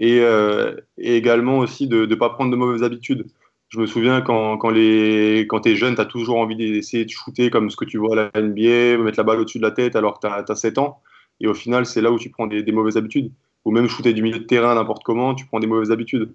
et, 0.00 0.18
euh, 0.20 0.74
et 0.98 1.16
également 1.16 1.58
aussi 1.58 1.86
de 1.86 2.06
ne 2.06 2.14
pas 2.16 2.30
prendre 2.30 2.50
de 2.50 2.56
mauvaises 2.56 2.82
habitudes 2.82 3.26
je 3.70 3.78
me 3.78 3.86
souviens 3.86 4.20
quand, 4.20 4.58
quand, 4.58 4.70
quand 4.70 5.60
tu 5.60 5.68
es 5.70 5.76
jeune, 5.76 5.94
tu 5.94 6.00
as 6.00 6.04
toujours 6.04 6.38
envie 6.38 6.56
d'essayer 6.56 7.04
de 7.04 7.10
shooter 7.10 7.50
comme 7.50 7.70
ce 7.70 7.76
que 7.76 7.84
tu 7.84 7.98
vois 7.98 8.18
à 8.18 8.30
la 8.34 8.42
NBA, 8.42 8.98
mettre 8.98 9.18
la 9.18 9.22
balle 9.22 9.38
au-dessus 9.40 9.58
de 9.58 9.62
la 9.62 9.70
tête 9.70 9.94
alors 9.94 10.18
que 10.18 10.26
tu 10.26 10.52
as, 10.52 10.56
7 10.56 10.78
ans. 10.78 11.00
Et 11.40 11.46
au 11.46 11.54
final, 11.54 11.86
c'est 11.86 12.00
là 12.00 12.10
où 12.10 12.18
tu 12.18 12.30
prends 12.30 12.48
des, 12.48 12.64
mauvaises 12.72 12.96
habitudes. 12.96 13.32
Ou 13.64 13.70
même 13.70 13.88
shooter 13.88 14.12
du 14.12 14.22
milieu 14.22 14.40
de 14.40 14.44
terrain 14.44 14.74
n'importe 14.74 15.04
comment, 15.04 15.34
tu 15.34 15.46
prends 15.46 15.60
des 15.60 15.68
mauvaises 15.68 15.92
habitudes. 15.92 16.34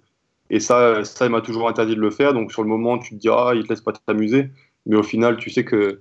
Et 0.49 0.59
ça, 0.59 1.03
ça 1.03 1.25
il 1.25 1.31
m'a 1.31 1.41
toujours 1.41 1.67
interdit 1.67 1.95
de 1.95 1.99
le 1.99 2.09
faire. 2.09 2.33
Donc 2.33 2.53
sur 2.53 2.63
le 2.63 2.69
moment, 2.69 2.97
tu 2.99 3.15
te 3.15 3.19
dis, 3.19 3.29
ah, 3.29 3.51
il 3.53 3.63
te 3.63 3.69
laisse 3.69 3.81
pas 3.81 3.91
t'amuser. 3.91 4.49
Mais 4.85 4.95
au 4.95 5.03
final, 5.03 5.35
tu 5.35 5.49
sais 5.49 5.65
que 5.65 5.99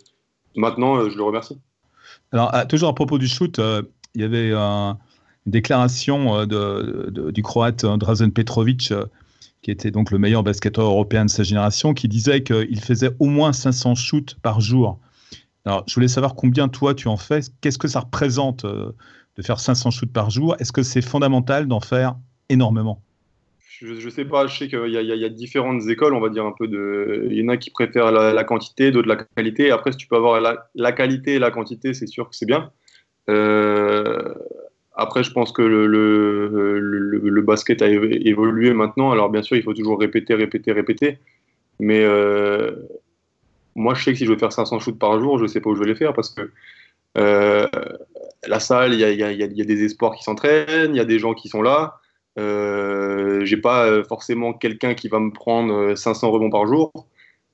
maintenant, 0.55 0.99
euh, 0.99 1.11
je 1.11 1.17
le 1.17 1.25
remercie. 1.25 1.59
Alors, 2.31 2.53
toujours 2.69 2.91
à 2.91 2.95
propos 2.95 3.19
du 3.19 3.27
shoot, 3.27 3.59
euh, 3.59 3.83
il 4.15 4.21
y 4.21 4.25
avait 4.25 4.53
une 5.47 5.53
déclaration 5.53 6.39
euh, 6.39 7.11
du 7.31 7.43
Croate 7.43 7.85
Drazen 7.85 8.33
Petrovic 8.33 8.93
qui 9.65 9.71
était 9.71 9.91
donc 9.91 10.11
le 10.11 10.19
meilleur 10.19 10.43
basketteur 10.43 10.85
européen 10.85 11.25
de 11.25 11.31
sa 11.31 11.43
génération, 11.43 11.95
qui 11.95 12.07
disait 12.07 12.43
qu'il 12.43 12.81
faisait 12.81 13.11
au 13.19 13.27
moins 13.27 13.55
500 13.55 13.95
shoots 13.95 14.37
par 14.43 14.61
jour. 14.61 15.01
Alors, 15.65 15.85
je 15.89 15.95
voulais 15.95 16.09
savoir 16.09 16.35
combien 16.35 16.69
toi 16.69 16.95
tu 16.95 17.09
en 17.09 17.17
fais. 17.17 17.41
Qu'est-ce 17.63 17.79
que 17.79 17.89
ça 17.89 18.01
représente 18.01 18.67
euh, 18.67 18.93
de 19.37 19.43
faire 19.43 19.59
500 19.59 19.91
shoots 19.91 20.13
par 20.13 20.29
jour? 20.29 20.55
Est-ce 20.61 20.71
que 20.71 20.83
c'est 20.83 21.01
fondamental 21.01 21.67
d'en 21.67 21.81
faire 21.81 22.17
énormément? 22.51 23.01
Je, 23.81 23.87
ne 23.87 24.11
sais 24.11 24.27
pas, 24.27 24.47
je 24.47 24.57
sais 24.57 24.69
qu'il 24.69 24.91
y, 24.91 25.25
a 25.25 25.29
différentes 25.31 25.89
écoles, 25.89 26.15
on 26.15 26.21
va 26.21 26.29
dire 26.29 26.45
un 26.45 26.53
peu. 26.57 26.67
Il 27.31 27.37
y 27.37 27.45
en 27.45 27.49
a 27.49 27.57
qui 27.57 27.71
préfèrent 27.71 28.13
la, 28.13 28.45
quantité, 28.45 28.91
d'autres 28.91 29.09
la 29.09 29.17
qualité. 29.17 29.71
Après, 29.71 29.93
si 29.93 29.99
tu 29.99 30.07
peux 30.07 30.17
avoir 30.17 30.41
la, 30.41 30.93
qualité 30.93 31.35
et 31.35 31.39
la 31.39 31.51
quantité, 31.51 31.95
c'est 31.95 32.07
sûr 32.07 32.29
que 32.29 32.37
c'est 32.37 32.47
bien. 32.47 32.71
Euh, 33.31 34.35
après, 34.97 35.25
je 35.25 35.33
pense 35.33 35.53
que 35.53 35.63
le, 35.63 37.41
basket 37.43 37.83
a 37.83 37.89
évolué 37.89 38.73
maintenant. 38.73 39.11
Alors, 39.11 39.29
bien 39.29 39.43
sûr, 39.43 39.57
il 39.57 39.63
faut 39.63 39.75
toujours 39.75 39.99
répéter, 39.99 40.35
répéter, 40.35 40.73
répéter. 40.73 41.19
Mais 41.81 42.05
euh, 42.05 42.71
moi, 43.75 43.95
je 43.95 44.05
sais 44.05 44.13
que 44.13 44.19
si 44.19 44.25
je 44.25 44.33
veux 44.33 44.39
faire 44.39 44.53
500 44.53 44.79
shoots 44.79 44.99
par 44.99 45.21
jour, 45.21 45.39
je 45.39 45.45
ne 45.45 45.49
sais 45.49 45.61
pas 45.61 45.71
où 45.71 45.75
je 45.75 45.81
vais 45.81 45.89
les 45.89 45.97
faire 45.97 46.15
parce 46.15 46.31
que 46.31 46.51
euh, 47.19 47.67
la 48.47 48.61
salle, 48.61 48.95
il 48.95 49.01
y 49.01 49.05
a, 49.05 49.47
des 49.49 49.85
espoirs 49.85 50.15
qui 50.15 50.23
s'entraînent, 50.23 50.95
il 50.95 50.97
y 50.97 51.01
a 51.01 51.05
des 51.05 51.19
gens 51.19 51.35
qui 51.35 51.49
sont 51.49 51.63
là. 51.63 51.99
Euh, 52.39 53.45
j'ai 53.45 53.57
pas 53.57 54.03
forcément 54.05 54.53
quelqu'un 54.53 54.95
qui 54.95 55.09
va 55.09 55.19
me 55.19 55.33
prendre 55.33 55.95
500 55.97 56.31
rebonds 56.31 56.51
par 56.51 56.67
jour. 56.67 56.93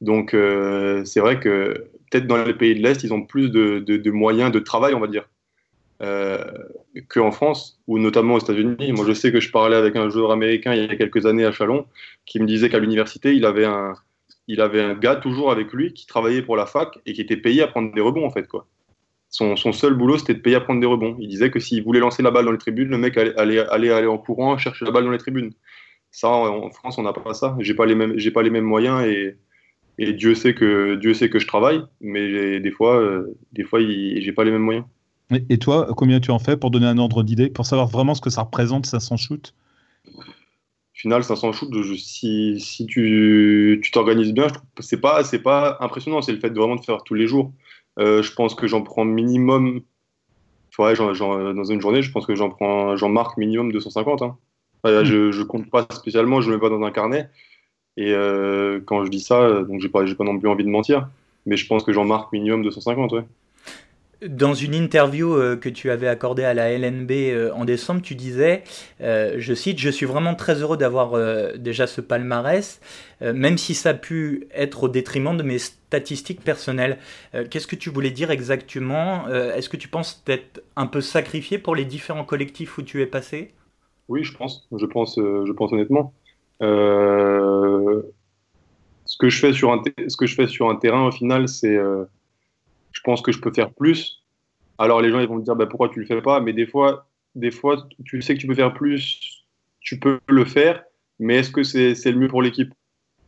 Donc, 0.02 0.34
euh, 0.34 1.04
c'est 1.06 1.20
vrai 1.20 1.40
que 1.40 1.86
peut-être 2.10 2.26
dans 2.26 2.42
les 2.42 2.54
pays 2.54 2.74
de 2.74 2.82
l'Est, 2.82 3.02
ils 3.02 3.14
ont 3.14 3.22
plus 3.22 3.50
de, 3.50 3.78
de 3.78 4.10
moyens 4.10 4.52
de 4.52 4.58
travail, 4.58 4.94
on 4.94 5.00
va 5.00 5.06
dire 5.06 5.26
euh, 6.02 6.44
qu'en 7.08 7.30
France, 7.30 7.80
ou 7.86 7.98
notamment 7.98 8.34
aux 8.34 8.40
États-Unis. 8.40 8.92
Moi, 8.92 9.04
je 9.06 9.12
sais 9.12 9.32
que 9.32 9.40
je 9.40 9.50
parlais 9.50 9.76
avec 9.76 9.96
un 9.96 10.08
joueur 10.08 10.30
américain 10.30 10.74
il 10.74 10.86
y 10.86 10.88
a 10.88 10.96
quelques 10.96 11.26
années 11.26 11.44
à 11.44 11.52
Chalon, 11.52 11.86
qui 12.26 12.40
me 12.40 12.46
disait 12.46 12.70
qu'à 12.70 12.78
l'université, 12.78 13.34
il 13.34 13.44
avait 13.44 13.66
un, 13.66 13.94
il 14.50 14.60
avait 14.60 14.82
un 14.82 14.94
gars 14.94 15.16
toujours 15.16 15.52
avec 15.52 15.72
lui 15.72 15.92
qui 15.92 16.06
travaillait 16.06 16.42
pour 16.42 16.56
la 16.56 16.66
fac 16.66 16.98
et 17.06 17.12
qui 17.12 17.20
était 17.20 17.36
payé 17.36 17.62
à 17.62 17.68
prendre 17.68 17.92
des 17.94 18.00
rebonds 18.00 18.26
en 18.26 18.30
fait 18.30 18.48
quoi. 18.48 18.66
Son, 19.28 19.54
son 19.54 19.72
seul 19.72 19.94
boulot 19.94 20.18
c'était 20.18 20.34
de 20.34 20.40
payer 20.40 20.56
à 20.56 20.60
prendre 20.60 20.80
des 20.80 20.88
rebonds. 20.88 21.16
Il 21.20 21.28
disait 21.28 21.52
que 21.52 21.60
s'il 21.60 21.84
voulait 21.84 22.00
lancer 22.00 22.20
la 22.22 22.32
balle 22.32 22.46
dans 22.46 22.52
les 22.52 22.58
tribunes, 22.58 22.88
le 22.88 22.98
mec 22.98 23.16
allait, 23.16 23.36
allait, 23.36 23.90
aller 23.90 24.06
en 24.08 24.18
courant 24.18 24.58
chercher 24.58 24.84
la 24.84 24.90
balle 24.90 25.04
dans 25.04 25.12
les 25.12 25.18
tribunes. 25.18 25.52
Ça 26.10 26.28
en 26.28 26.70
France 26.70 26.98
on 26.98 27.02
n'a 27.02 27.12
pas 27.12 27.32
ça. 27.34 27.56
J'ai 27.60 27.74
pas 27.74 27.86
les 27.86 27.94
mêmes 27.94 28.18
j'ai 28.18 28.32
pas 28.32 28.42
les 28.42 28.50
mêmes 28.50 28.64
moyens 28.64 29.04
et, 29.06 29.36
et 29.98 30.12
Dieu 30.14 30.34
sait 30.34 30.54
que 30.54 30.96
Dieu 30.96 31.14
sait 31.14 31.30
que 31.30 31.38
je 31.38 31.46
travaille, 31.46 31.82
mais 32.00 32.58
des 32.58 32.70
fois 32.72 33.00
euh, 33.00 33.36
des 33.52 33.62
fois 33.62 33.78
j'ai 33.80 34.32
pas 34.32 34.42
les 34.42 34.50
mêmes 34.50 34.62
moyens. 34.62 34.84
Et 35.48 35.58
toi, 35.58 35.88
combien 35.96 36.20
tu 36.20 36.30
en 36.30 36.38
fais 36.38 36.56
pour 36.56 36.70
donner 36.70 36.86
un 36.86 36.98
ordre 36.98 37.22
d'idée, 37.22 37.50
pour 37.50 37.66
savoir 37.66 37.86
vraiment 37.86 38.14
ce 38.14 38.20
que 38.20 38.30
ça 38.30 38.42
représente 38.42 38.86
500 38.86 39.16
shoots 39.16 39.54
final, 41.00 41.24
500 41.24 41.52
shoots, 41.52 41.96
si, 41.96 42.60
si 42.60 42.86
tu 42.86 43.80
t'organises 43.90 44.34
bien, 44.34 44.48
c'est 44.80 45.00
pas, 45.00 45.22
pas 45.42 45.78
impressionnant, 45.80 46.20
c'est 46.20 46.32
le 46.32 46.38
fait 46.38 46.50
de 46.50 46.58
vraiment 46.58 46.76
de 46.76 46.84
faire 46.84 47.02
tous 47.04 47.14
les 47.14 47.26
jours. 47.26 47.52
Euh, 47.98 48.22
je 48.22 48.32
pense 48.32 48.54
que 48.54 48.66
j'en 48.66 48.82
prends 48.82 49.06
minimum, 49.06 49.80
ouais, 50.78 50.94
dans 50.94 51.64
une 51.64 51.80
journée, 51.80 52.02
je 52.02 52.12
pense 52.12 52.26
que 52.26 52.34
j'en 52.34 52.50
prends, 52.50 52.96
j'en 52.98 53.08
marque 53.08 53.38
minimum 53.38 53.72
250. 53.72 54.22
Hein. 54.22 54.36
Hmm. 54.84 55.04
je, 55.04 55.32
je 55.32 55.42
compte 55.42 55.70
pas 55.70 55.86
spécialement, 55.90 56.42
je 56.42 56.50
le 56.50 56.56
mets 56.56 56.60
pas 56.60 56.68
dans 56.68 56.82
un 56.82 56.90
carnet. 56.90 57.30
Et 57.96 58.12
euh, 58.12 58.80
quand 58.84 59.04
je 59.04 59.10
dis 59.10 59.20
ça, 59.20 59.62
donc 59.62 59.80
j'ai 59.80 59.88
pas, 59.88 60.04
pas 60.04 60.24
non 60.24 60.38
plus 60.38 60.48
envie 60.48 60.64
de 60.64 60.70
mentir, 60.70 61.08
mais 61.46 61.56
je 61.56 61.66
pense 61.66 61.82
que 61.82 61.92
j'en 61.92 62.04
marque 62.04 62.30
minimum 62.32 62.62
250, 62.62 63.12
ouais. 63.12 63.24
Dans 64.26 64.52
une 64.52 64.74
interview 64.74 65.32
euh, 65.32 65.56
que 65.56 65.70
tu 65.70 65.90
avais 65.90 66.06
accordée 66.06 66.44
à 66.44 66.52
la 66.52 66.70
LNB 66.70 67.10
euh, 67.10 67.52
en 67.54 67.64
décembre, 67.64 68.02
tu 68.02 68.14
disais, 68.14 68.64
euh, 69.00 69.36
je 69.38 69.54
cite, 69.54 69.78
Je 69.78 69.88
suis 69.88 70.04
vraiment 70.04 70.34
très 70.34 70.60
heureux 70.60 70.76
d'avoir 70.76 71.16
déjà 71.58 71.86
ce 71.86 72.02
palmarès, 72.02 72.80
même 73.22 73.56
si 73.56 73.74
ça 73.74 73.90
a 73.90 73.94
pu 73.94 74.46
être 74.54 74.84
au 74.84 74.88
détriment 74.88 75.36
de 75.36 75.42
mes 75.42 75.58
statistiques 75.58 76.42
personnelles. 76.42 76.98
Qu'est-ce 77.50 77.66
que 77.66 77.76
tu 77.76 77.90
voulais 77.90 78.10
dire 78.10 78.30
exactement 78.30 79.28
Est-ce 79.28 79.68
que 79.68 79.76
tu 79.76 79.88
penses 79.88 80.22
t'être 80.24 80.62
un 80.76 80.86
peu 80.86 81.00
sacrifié 81.00 81.58
pour 81.58 81.74
les 81.74 81.84
différents 81.84 82.24
collectifs 82.24 82.78
où 82.78 82.82
tu 82.82 83.02
es 83.02 83.06
passé? 83.06 83.52
Oui, 84.08 84.24
je 84.24 84.36
pense. 84.36 84.68
Je 84.76 84.86
pense, 84.86 85.16
je 85.16 85.52
pense 85.52 85.72
honnêtement. 85.72 86.12
ce, 86.60 88.02
que 89.18 89.28
je 89.28 89.38
fais 89.38 89.52
sur 89.52 89.72
un 89.72 89.82
ce 90.08 90.16
que 90.16 90.26
je 90.26 90.34
fais 90.34 90.46
sur 90.46 90.68
un 90.70 90.76
terrain, 90.76 91.06
au 91.06 91.12
final, 91.12 91.48
c'est 91.48 91.78
je 93.00 93.04
pense 93.04 93.22
que 93.22 93.32
je 93.32 93.40
peux 93.40 93.50
faire 93.50 93.72
plus. 93.72 94.22
Alors 94.76 95.00
les 95.00 95.10
gens 95.10 95.20
ils 95.20 95.26
vont 95.26 95.36
me 95.36 95.42
dire 95.42 95.56
bah, 95.56 95.64
pourquoi 95.64 95.88
tu 95.88 96.00
le 96.00 96.06
fais 96.06 96.20
pas, 96.20 96.40
mais 96.40 96.52
des 96.52 96.66
fois, 96.66 97.06
des 97.34 97.50
fois 97.50 97.88
tu 98.04 98.20
sais 98.20 98.34
que 98.34 98.40
tu 98.40 98.46
peux 98.46 98.54
faire 98.54 98.74
plus, 98.74 99.46
tu 99.80 99.98
peux 99.98 100.20
le 100.28 100.44
faire, 100.44 100.84
mais 101.18 101.36
est-ce 101.36 101.50
que 101.50 101.62
c'est 101.62 101.94
le 102.04 102.18
mieux 102.18 102.28
pour 102.28 102.42
l'équipe? 102.42 102.74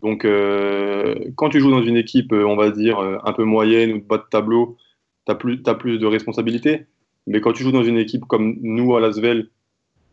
Donc 0.03 0.27
euh, 0.27 1.15
quand 1.37 1.49
tu 1.49 1.59
joues 1.59 1.71
dans 1.71 1.83
une 1.83 1.97
équipe, 1.97 2.35
on 2.35 2.55
va 2.55 2.71
dire 2.71 2.99
euh, 2.99 3.17
un 3.25 3.33
peu 3.33 3.45
moyenne 3.45 3.93
ou 3.93 3.99
de 3.99 4.05
bas 4.05 4.19
de 4.19 4.25
tableau, 4.31 4.77
tu 5.25 5.33
as 5.33 5.37
plus, 5.37 5.63
as 5.65 5.75
plus 5.75 5.99
de 5.99 6.07
responsabilités. 6.07 6.87
Mais 7.27 7.41
quand 7.41 7.55
tu 7.55 7.63
joues 7.63 7.73
dans 7.73 7.85
une 7.85 7.99
équipe 7.99 8.27
comme 8.27 8.59
nous 8.61 8.95
à 8.95 9.01
Lasvel, 9.01 9.49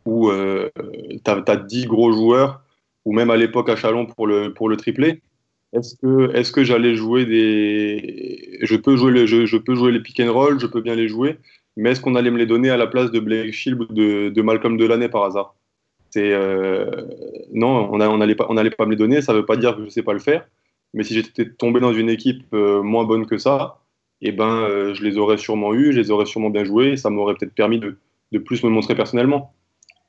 où 0.06 0.30
euh, 0.30 0.70
tu 0.78 1.32
as, 1.32 1.44
as, 1.46 1.56
10 1.58 1.86
gros 1.86 2.14
joueurs, 2.14 2.62
ou 3.04 3.12
même 3.12 3.30
à 3.30 3.36
l'époque 3.36 3.68
à 3.68 3.76
Chalon 3.76 4.06
pour 4.06 4.26
le, 4.26 4.54
pour 4.54 4.70
le 4.70 4.78
triplé, 4.78 5.22
est-ce 5.74 5.96
que, 5.96 6.36
est 6.36 6.52
que 6.52 6.64
j'allais 6.64 6.96
jouer 6.96 7.26
des. 7.26 8.60
Je 8.62 8.76
peux 8.76 8.96
jouer, 8.98 9.28
je, 9.28 9.46
je, 9.46 9.58
peux 9.58 9.76
jouer 9.76 9.92
les 9.92 10.00
pick 10.00 10.20
and 10.20 10.34
roll, 10.34 10.60
je 10.60 10.66
peux 10.66 10.82
bien 10.82 10.96
les 10.96 11.08
jouer, 11.08 11.38
mais 11.78 11.92
est-ce 11.92 12.02
qu'on 12.02 12.16
allait 12.16 12.32
me 12.32 12.38
les 12.38 12.48
donner 12.48 12.70
à 12.70 12.78
la 12.78 12.88
place 12.88 13.12
de 13.12 13.20
Blake 13.20 13.54
Shield 13.54 13.80
ou 13.80 13.86
de, 13.86 14.30
de 14.30 14.42
Malcolm 14.42 14.78
Delaney 14.78 15.10
par 15.10 15.26
hasard? 15.26 15.56
Euh... 16.18 16.90
Non, 17.54 17.90
on 17.92 18.18
n'allait 18.18 18.36
pas, 18.36 18.48
on 18.50 18.56
pas 18.56 18.86
me 18.86 18.92
les 18.92 18.96
donner, 18.96 19.22
ça 19.22 19.34
ne 19.34 19.40
veut 19.40 19.46
pas 19.46 19.58
dire 19.58 19.74
que 19.76 19.82
je 19.82 19.86
ne 19.86 19.90
sais 19.90 20.04
pas 20.04 20.14
le 20.14 20.20
faire, 20.20 20.48
mais 20.94 21.04
si 21.04 21.14
j'étais 21.14 21.50
tombé 21.50 21.80
dans 21.80 21.94
une 21.94 22.10
équipe 22.10 22.44
euh, 22.54 22.82
moins 22.82 23.06
bonne 23.06 23.28
que 23.28 23.38
ça, 23.38 23.80
eh 24.22 24.32
ben, 24.32 24.64
euh, 24.64 24.94
je 24.96 25.04
les 25.04 25.18
aurais 25.18 25.38
sûrement 25.38 25.74
eu, 25.76 25.94
je 25.94 26.00
les 26.00 26.12
aurais 26.12 26.26
sûrement 26.26 26.50
bien 26.50 26.64
joués, 26.64 26.98
ça 26.98 27.12
m'aurait 27.12 27.36
peut-être 27.36 27.54
permis 27.54 27.80
de, 27.80 27.98
de, 28.32 28.40
plus 28.40 28.64
me 28.64 28.70
montrer 28.70 28.96
personnellement. 28.96 29.54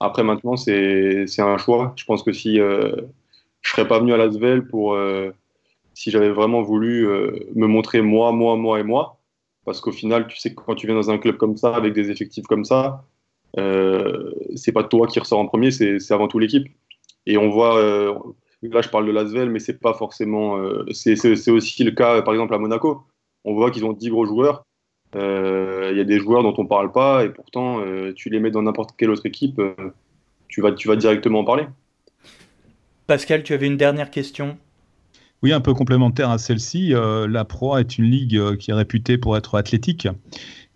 Après, 0.00 0.24
maintenant, 0.24 0.56
c'est 0.56 1.26
un 1.38 1.58
choix. 1.58 1.92
Je 1.96 2.04
pense 2.06 2.22
que 2.22 2.32
si 2.32 2.56
je 2.56 2.62
ne 2.62 3.06
serais 3.62 3.86
pas 3.86 3.98
venu 3.98 4.14
à 4.14 4.16
Lasvel 4.16 4.66
pour 4.66 4.96
si 6.00 6.10
j'avais 6.10 6.30
vraiment 6.30 6.62
voulu 6.62 7.06
me 7.54 7.66
montrer 7.66 8.00
moi, 8.00 8.32
moi, 8.32 8.56
moi 8.56 8.80
et 8.80 8.82
moi. 8.82 9.20
Parce 9.66 9.82
qu'au 9.82 9.92
final, 9.92 10.26
tu 10.28 10.38
sais, 10.38 10.54
quand 10.54 10.74
tu 10.74 10.86
viens 10.86 10.96
dans 10.96 11.10
un 11.10 11.18
club 11.18 11.36
comme 11.36 11.58
ça, 11.58 11.76
avec 11.76 11.92
des 11.92 12.10
effectifs 12.10 12.46
comme 12.46 12.64
ça, 12.64 13.04
euh, 13.58 14.32
c'est 14.56 14.72
pas 14.72 14.82
toi 14.84 15.06
qui 15.06 15.20
ressort 15.20 15.38
en 15.38 15.46
premier, 15.46 15.70
c'est 15.70 16.10
avant 16.10 16.26
tout 16.26 16.38
l'équipe. 16.38 16.66
Et 17.26 17.36
on 17.36 17.50
voit, 17.50 17.76
euh, 17.76 18.14
là 18.62 18.80
je 18.80 18.88
parle 18.88 19.06
de 19.06 19.12
Lasvel, 19.12 19.50
mais 19.50 19.58
c'est 19.58 19.78
pas 19.78 19.92
forcément. 19.92 20.56
Euh, 20.58 20.86
c'est 20.92 21.50
aussi 21.50 21.84
le 21.84 21.90
cas, 21.90 22.22
par 22.22 22.32
exemple, 22.32 22.54
à 22.54 22.58
Monaco. 22.58 23.02
On 23.44 23.54
voit 23.54 23.70
qu'ils 23.70 23.84
ont 23.84 23.92
10 23.92 24.08
gros 24.08 24.24
joueurs. 24.24 24.64
Il 25.14 25.96
y 25.96 26.00
a 26.00 26.04
des 26.04 26.18
joueurs 26.18 26.42
dont 26.42 26.54
on 26.56 26.66
parle 26.66 26.92
pas, 26.92 27.24
et 27.24 27.28
pourtant, 27.28 27.84
tu 28.16 28.30
les 28.30 28.40
mets 28.40 28.50
dans 28.50 28.62
n'importe 28.62 28.92
quelle 28.96 29.10
autre 29.10 29.26
équipe, 29.26 29.60
tu, 30.48 30.62
vas, 30.62 30.72
tu 30.72 30.88
vas 30.88 30.96
directement 30.96 31.40
en 31.40 31.44
parler. 31.44 31.66
Pascal, 33.06 33.42
tu 33.42 33.52
avais 33.52 33.66
une 33.66 33.76
dernière 33.76 34.10
question? 34.10 34.56
Oui, 35.42 35.52
un 35.52 35.60
peu 35.60 35.74
complémentaire 35.74 36.30
à 36.30 36.38
celle-ci. 36.38 36.92
la 36.92 37.44
Pro 37.44 37.76
est 37.78 37.98
une 37.98 38.04
ligue 38.04 38.56
qui 38.56 38.70
est 38.70 38.74
réputée 38.74 39.18
pour 39.18 39.36
être 39.36 39.56
athlétique. 39.56 40.08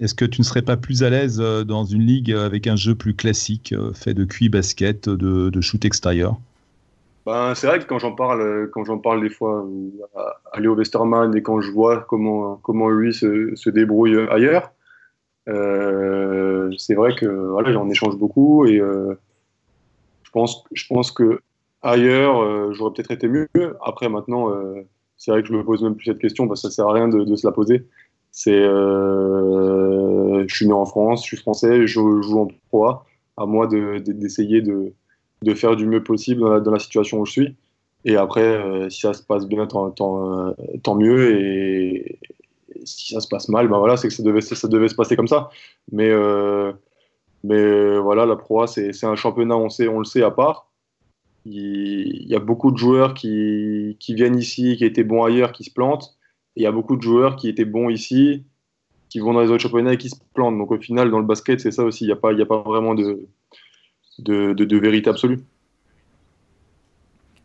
Est-ce 0.00 0.14
que 0.14 0.24
tu 0.24 0.40
ne 0.40 0.44
serais 0.44 0.62
pas 0.62 0.76
plus 0.76 1.04
à 1.04 1.10
l'aise 1.10 1.40
euh, 1.40 1.62
dans 1.64 1.84
une 1.84 2.02
ligue 2.02 2.32
avec 2.32 2.66
un 2.66 2.74
jeu 2.74 2.94
plus 2.96 3.14
classique, 3.14 3.72
euh, 3.72 3.92
fait 3.92 4.12
de 4.12 4.24
QI 4.24 4.48
basket, 4.48 5.08
de, 5.08 5.60
shoot 5.60 5.84
extérieur? 5.84 6.36
Ben, 7.26 7.54
c'est 7.54 7.68
vrai 7.68 7.78
que 7.78 7.84
quand 7.84 8.00
j'en 8.00 8.12
parle, 8.12 8.70
parle 9.02 9.22
des 9.22 9.30
fois 9.30 9.66
à 10.52 10.60
Léo 10.60 10.74
Westerman 10.74 11.34
et 11.36 11.42
quand 11.42 11.60
je 11.60 11.70
vois 11.70 12.04
comment, 12.08 12.56
comment 12.56 12.90
lui 12.90 13.14
se, 13.14 13.70
débrouille 13.70 14.18
ailleurs, 14.30 14.72
euh, 15.48 16.70
c'est 16.76 16.94
vrai 16.94 17.14
que 17.14 17.26
voilà, 17.26 17.72
j'en 17.72 17.88
échange 17.88 18.18
beaucoup 18.18 18.66
et 18.66 18.76
je 18.76 20.30
pense, 20.32 20.64
je 20.72 20.84
pense 20.86 21.12
que 21.12 21.40
ailleurs 21.84 22.72
j'aurais 22.72 22.92
peut-être 22.92 23.12
été 23.12 23.28
mieux. 23.28 23.48
Après 23.82 24.08
maintenant, 24.08 24.50
c'est 25.16 25.30
vrai 25.30 25.42
que 25.42 25.48
je 25.48 25.54
me 25.54 25.64
pose 25.64 25.82
même 25.82 25.94
plus 25.94 26.06
cette 26.06 26.18
question 26.18 26.48
parce 26.48 26.62
que 26.62 26.68
ça 26.68 26.74
sert 26.74 26.88
à 26.88 26.92
rien 26.92 27.08
de, 27.08 27.36
se 27.36 27.46
la 27.46 27.52
poser. 27.52 27.86
C'est, 28.30 28.52
euh, 28.52 30.44
je 30.46 30.54
suis 30.54 30.66
né 30.66 30.72
en 30.72 30.84
France, 30.84 31.22
je 31.22 31.28
suis 31.28 31.36
français, 31.36 31.86
je 31.86 31.94
joue 31.94 32.40
en 32.40 32.48
pro 32.68 32.86
À 33.36 33.46
moi 33.46 33.66
d'essayer 33.66 34.60
de, 34.60 34.92
de, 35.42 35.54
faire 35.54 35.76
du 35.76 35.86
mieux 35.86 36.02
possible 36.02 36.62
dans 36.62 36.70
la, 36.70 36.78
situation 36.78 37.20
où 37.20 37.26
je 37.26 37.32
suis. 37.32 37.56
Et 38.04 38.16
après, 38.16 38.42
euh, 38.42 38.90
si 38.90 39.00
ça 39.00 39.14
se 39.14 39.22
passe 39.22 39.46
bien, 39.46 39.66
tant, 39.66 39.90
tant, 39.90 40.54
tant, 40.82 40.94
mieux. 40.94 41.40
Et, 41.40 42.18
si 42.84 43.14
ça 43.14 43.20
se 43.20 43.28
passe 43.28 43.48
mal, 43.48 43.68
ben 43.68 43.78
voilà, 43.78 43.96
c'est 43.96 44.08
que 44.08 44.14
ça 44.14 44.22
devait, 44.22 44.42
ça 44.42 44.68
devait 44.68 44.88
se 44.88 44.94
passer 44.94 45.16
comme 45.16 45.28
ça. 45.28 45.48
Mais, 45.90 46.10
euh, 46.10 46.72
mais 47.44 47.98
voilà, 47.98 48.26
la 48.26 48.36
Pro 48.36 48.66
c'est 48.66 49.04
un 49.04 49.16
championnat, 49.16 49.56
on, 49.56 49.70
sait, 49.70 49.88
on 49.88 50.00
le 50.00 50.04
sait, 50.04 50.22
à 50.22 50.30
part. 50.30 50.68
Il, 51.46 52.26
y 52.26 52.34
a 52.34 52.40
beaucoup 52.40 52.70
de 52.72 52.78
joueurs 52.78 53.14
qui, 53.14 53.96
qui 54.00 54.14
viennent 54.14 54.38
ici, 54.38 54.76
qui 54.76 54.84
étaient 54.84 55.04
bons 55.04 55.24
ailleurs, 55.24 55.52
qui 55.52 55.64
se 55.64 55.70
plantent 55.70 56.16
il 56.56 56.62
y 56.62 56.66
a 56.66 56.72
beaucoup 56.72 56.96
de 56.96 57.02
joueurs 57.02 57.36
qui 57.36 57.48
étaient 57.48 57.64
bons 57.64 57.88
ici, 57.88 58.44
qui 59.08 59.18
vont 59.18 59.32
dans 59.32 59.40
les 59.40 59.50
autres 59.50 59.62
championnats 59.62 59.94
et 59.94 59.98
qui 59.98 60.10
se 60.10 60.16
plantent. 60.34 60.58
Donc 60.58 60.70
au 60.70 60.78
final, 60.78 61.10
dans 61.10 61.18
le 61.18 61.26
basket, 61.26 61.60
c'est 61.60 61.70
ça 61.70 61.82
aussi. 61.82 62.04
Il 62.04 62.08
n'y 62.08 62.12
a, 62.12 62.16
pas, 62.16 62.32
a 62.32 62.46
pas 62.46 62.62
vraiment 62.62 62.94
de, 62.94 63.26
de, 64.18 64.76
vérité 64.76 65.10
absolue. 65.10 65.40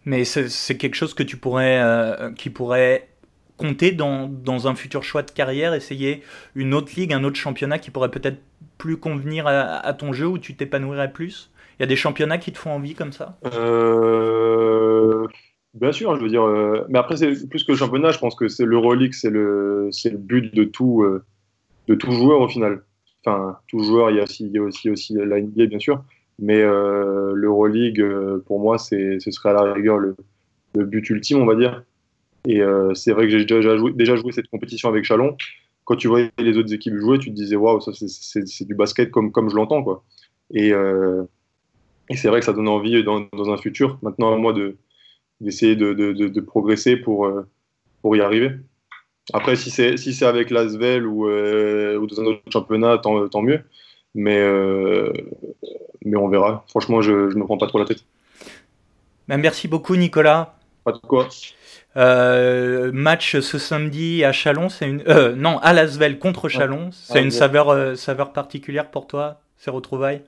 Mais 0.06 0.24
c'est 0.26 0.78
quelque 0.78 0.96
chose 0.96 1.14
que 1.14 1.24
tu 1.24 1.38
pourrais, 1.38 1.82
euh, 1.82 2.32
qui 2.32 2.50
pourrait 2.50 3.10
compter 3.58 3.92
dans, 3.92 4.28
dans, 4.28 4.68
un 4.68 4.76
futur 4.76 5.04
choix 5.04 5.22
de 5.22 5.32
carrière, 5.32 5.74
essayer 5.74 6.24
une 6.56 6.74
autre 6.74 6.94
ligue, 6.96 7.14
un 7.14 7.24
autre 7.24 7.36
championnat 7.36 7.78
qui 7.78 7.92
pourrait 7.92 8.10
peut-être 8.10 8.40
plus 8.78 8.96
convenir 8.96 9.46
à, 9.48 9.94
ton 9.94 10.14
jeu, 10.14 10.26
où 10.28 10.38
tu 10.38 10.56
t'épanouirais 10.56 11.12
plus? 11.12 11.52
Il 11.80 11.84
y 11.84 11.86
a 11.86 11.88
des 11.88 11.96
championnats 11.96 12.38
qui 12.38 12.52
te 12.52 12.58
font 12.58 12.72
envie 12.72 12.94
comme 12.94 13.14
ça? 13.14 13.40
Euh... 13.46 15.28
Bien 15.76 15.92
sûr, 15.92 16.16
je 16.16 16.22
veux 16.22 16.30
dire. 16.30 16.44
Euh, 16.44 16.86
mais 16.90 16.98
après, 16.98 17.16
c'est 17.18 17.48
plus 17.48 17.64
que 17.64 17.72
le 17.72 17.78
championnat, 17.78 18.12
je 18.12 18.18
pense 18.18 18.36
que 18.36 18.48
c'est 18.48 18.66
l'Euroleague, 18.66 19.14
c'est 19.14 19.30
le, 19.30 19.90
c'est 19.92 20.10
le 20.10 20.18
but 20.18 20.54
de 20.54 20.64
tout, 20.64 21.04
euh, 21.04 21.24
de 21.88 21.96
tout 21.96 22.12
joueur 22.12 22.42
au 22.42 22.48
final. 22.48 22.84
Enfin, 23.24 23.58
tout 23.68 23.80
joueur, 23.84 24.10
il 24.10 24.18
y 24.18 24.20
a 24.20 24.24
aussi, 24.24 24.50
il 24.52 24.60
aussi, 24.60 24.90
aussi 24.90 25.14
la 25.14 25.40
NBA, 25.40 25.68
bien 25.68 25.80
sûr. 25.80 26.04
Mais 26.40 26.62
euh, 26.62 27.34
l'Euroleague, 27.36 28.04
pour 28.46 28.60
moi, 28.60 28.78
c'est, 28.78 29.20
ce 29.20 29.30
serait 29.32 29.50
à 29.50 29.54
la 29.54 29.74
rigueur 29.74 29.98
le, 30.00 30.16
but 30.74 31.08
ultime, 31.10 31.40
on 31.40 31.46
va 31.46 31.56
dire. 31.56 31.84
Et 32.48 32.62
c'est 32.96 33.12
vrai 33.12 33.28
que 33.28 33.38
j'ai 33.38 33.46
déjà 33.46 33.78
joué, 33.78 33.92
déjà 33.94 34.16
joué 34.16 34.32
cette 34.32 34.48
compétition 34.48 34.90
avec 34.90 35.04
Chalon. 35.04 35.36
Quand 35.84 35.96
tu 35.98 36.08
voyais 36.08 36.32
les 36.38 36.58
autres 36.58 36.74
équipes 36.74 36.96
jouer, 36.96 37.20
tu 37.20 37.30
te 37.30 37.36
disais, 37.36 37.56
waouh, 37.56 37.82
ça, 37.82 37.92
c'est, 37.94 38.48
c'est, 38.48 38.66
du 38.66 38.76
basket 38.76 39.12
comme, 39.12 39.32
comme 39.32 39.50
je 39.50 39.56
l'entends, 39.56 39.84
quoi. 39.84 40.04
Et, 40.54 40.72
et 42.10 42.16
c'est 42.16 42.28
vrai 42.28 42.40
que 42.40 42.46
ça 42.46 42.54
donne 42.54 42.68
envie 42.68 43.04
dans, 43.04 43.28
dans 43.34 43.52
un 43.52 43.58
futur. 43.58 44.00
Maintenant, 44.02 44.34
à 44.34 44.38
moi 44.38 44.54
de 44.54 44.78
d'essayer 45.42 45.78
de, 45.78 45.94
de, 45.94 46.12
de, 46.12 46.42
progresser 46.42 46.98
pour, 46.98 47.26
euh, 47.26 47.48
pour 48.02 48.14
y 48.18 48.20
arriver. 48.20 48.52
Après, 49.32 49.56
si 49.56 49.72
c'est 49.72 49.96
si 49.96 50.26
avec 50.26 50.50
l'Asvel 50.50 51.08
ou, 51.08 51.30
euh, 51.30 51.98
ou 51.98 52.08
dans 52.08 52.22
un 52.22 52.26
autre 52.26 52.42
championnat, 52.52 52.98
tant, 52.98 53.30
tant 53.30 53.42
mieux. 53.42 53.62
Mais, 54.14 54.38
euh, 54.38 55.14
mais 56.04 56.18
on 56.18 56.28
verra. 56.28 56.66
Franchement, 56.68 57.02
je 57.02 57.14
ne 57.14 57.36
me 57.36 57.46
prends 57.46 57.58
pas 57.58 57.68
trop 57.68 57.80
la 57.80 57.86
tête. 57.86 58.04
Ben, 59.30 59.38
merci 59.38 59.70
beaucoup, 59.70 59.96
Nicolas. 59.96 60.56
Pas 60.84 60.92
de 60.92 60.98
quoi. 60.98 61.30
match 62.92 63.40
ce 63.40 63.58
samedi 63.58 64.26
à 64.26 64.34
Chalon, 64.34 64.68
c'est 64.68 64.90
une 64.90 65.04
non 65.36 65.60
à 65.60 65.72
Lasvel 65.72 66.20
contre 66.20 66.50
Chalon, 66.50 66.90
c'est 66.92 67.22
une 67.22 67.32
saveur 67.32 67.98
saveur 67.98 68.34
particulière 68.34 68.92
pour 68.92 69.08
toi 69.08 69.40
ces 69.58 69.70
retrouvailles? 69.70 70.22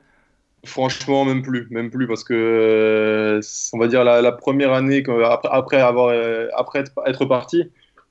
Franchement, 0.63 1.25
même 1.25 1.41
plus, 1.41 1.67
même 1.71 1.89
plus, 1.89 2.05
parce 2.05 2.23
que 2.23 2.33
euh, 2.35 3.41
on 3.73 3.79
va 3.79 3.87
dire 3.87 4.03
la, 4.03 4.31
première 4.31 4.73
année, 4.73 5.03
après, 5.49 5.77
avoir, 5.77 6.09
euh, 6.09 6.47
après 6.55 6.83
être, 7.07 7.25
parti, 7.25 7.63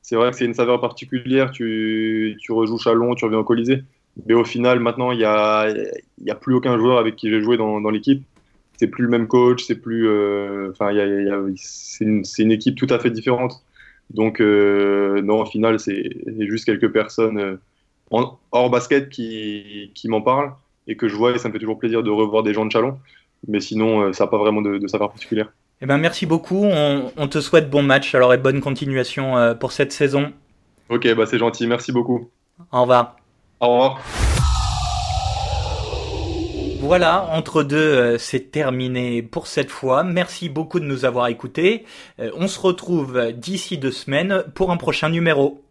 c'est 0.02 0.16
vrai 0.16 0.32
que 0.32 0.36
c'est 0.36 0.46
une 0.46 0.54
saveur 0.54 0.80
particulière. 0.80 1.52
Tu, 1.52 2.36
rejoues 2.48 2.78
Chalon, 2.78 3.14
tu 3.14 3.24
reviens 3.24 3.38
au 3.38 3.44
Colisée, 3.44 3.84
mais 4.26 4.34
au 4.34 4.44
final, 4.44 4.80
maintenant, 4.80 5.12
il 5.12 5.18
n'y 5.18 5.24
a, 5.24 5.68
y 6.22 6.30
a 6.30 6.34
plus 6.34 6.54
aucun 6.54 6.76
joueur 6.76 6.98
avec 6.98 7.14
qui 7.14 7.30
j'ai 7.30 7.40
joué 7.40 7.56
dans, 7.56 7.80
dans 7.80 7.90
l'équipe. 7.90 8.24
C'est 8.78 8.88
plus 8.88 9.04
le 9.04 9.10
même 9.10 9.28
coach, 9.28 9.64
c'est 9.64 9.76
plus, 9.76 10.08
euh, 10.08 10.70
enfin, 10.72 10.90
c'est 11.56 12.04
une, 12.04 12.52
équipe 12.52 12.74
tout 12.76 12.88
à 12.90 12.98
fait 12.98 13.10
différente. 13.10 13.62
Donc, 14.10 14.40
non, 14.40 15.42
au 15.42 15.46
final, 15.46 15.78
c'est 15.78 16.10
juste 16.40 16.64
quelques 16.64 16.92
personnes 16.92 17.58
hors 18.10 18.70
basket 18.70 19.08
qui 19.08 20.08
m'en 20.08 20.20
parlent 20.20 20.52
et 20.90 20.96
que 20.96 21.08
je 21.08 21.14
vois 21.14 21.32
et 21.32 21.38
ça 21.38 21.48
me 21.48 21.52
fait 21.52 21.60
toujours 21.60 21.78
plaisir 21.78 22.02
de 22.02 22.10
revoir 22.10 22.42
des 22.42 22.52
gens 22.52 22.66
de 22.66 22.72
Chalon. 22.72 22.98
Mais 23.46 23.60
sinon, 23.60 24.00
euh, 24.00 24.12
ça 24.12 24.24
n'a 24.24 24.30
pas 24.30 24.38
vraiment 24.38 24.60
de, 24.60 24.76
de 24.76 24.86
savoir 24.88 25.10
particulière. 25.10 25.52
Eh 25.80 25.86
ben, 25.86 25.96
merci 25.96 26.26
beaucoup. 26.26 26.64
On, 26.64 27.28
te 27.28 27.40
souhaite 27.40 27.70
bon 27.70 27.82
match 27.82 28.14
alors 28.14 28.34
et 28.34 28.38
bonne 28.38 28.60
continuation 28.60 29.38
euh, 29.38 29.54
pour 29.54 29.72
cette 29.72 29.92
saison. 29.92 30.32
Ok, 30.90 31.08
bah 31.14 31.24
c'est 31.24 31.38
gentil. 31.38 31.66
Merci 31.66 31.92
beaucoup. 31.92 32.28
Au 32.72 32.82
revoir. 32.82 33.16
Au 33.60 33.68
revoir. 33.68 34.00
Voilà, 36.80 37.28
entre 37.32 37.62
deux, 37.62 37.76
euh, 37.76 38.18
c'est 38.18 38.50
terminé 38.50 39.22
pour 39.22 39.46
cette 39.46 39.70
fois. 39.70 40.02
Merci 40.02 40.48
beaucoup 40.48 40.80
de 40.80 40.84
nous 40.86 41.04
avoir 41.04 41.28
écoutés. 41.28 41.84
on 42.18 42.48
se 42.48 42.58
retrouve 42.58 43.32
d'ici 43.32 43.78
deux 43.78 43.92
semaines 43.92 44.44
pour 44.54 44.72
un 44.72 44.76
prochain 44.76 45.08
numéro. 45.08 45.62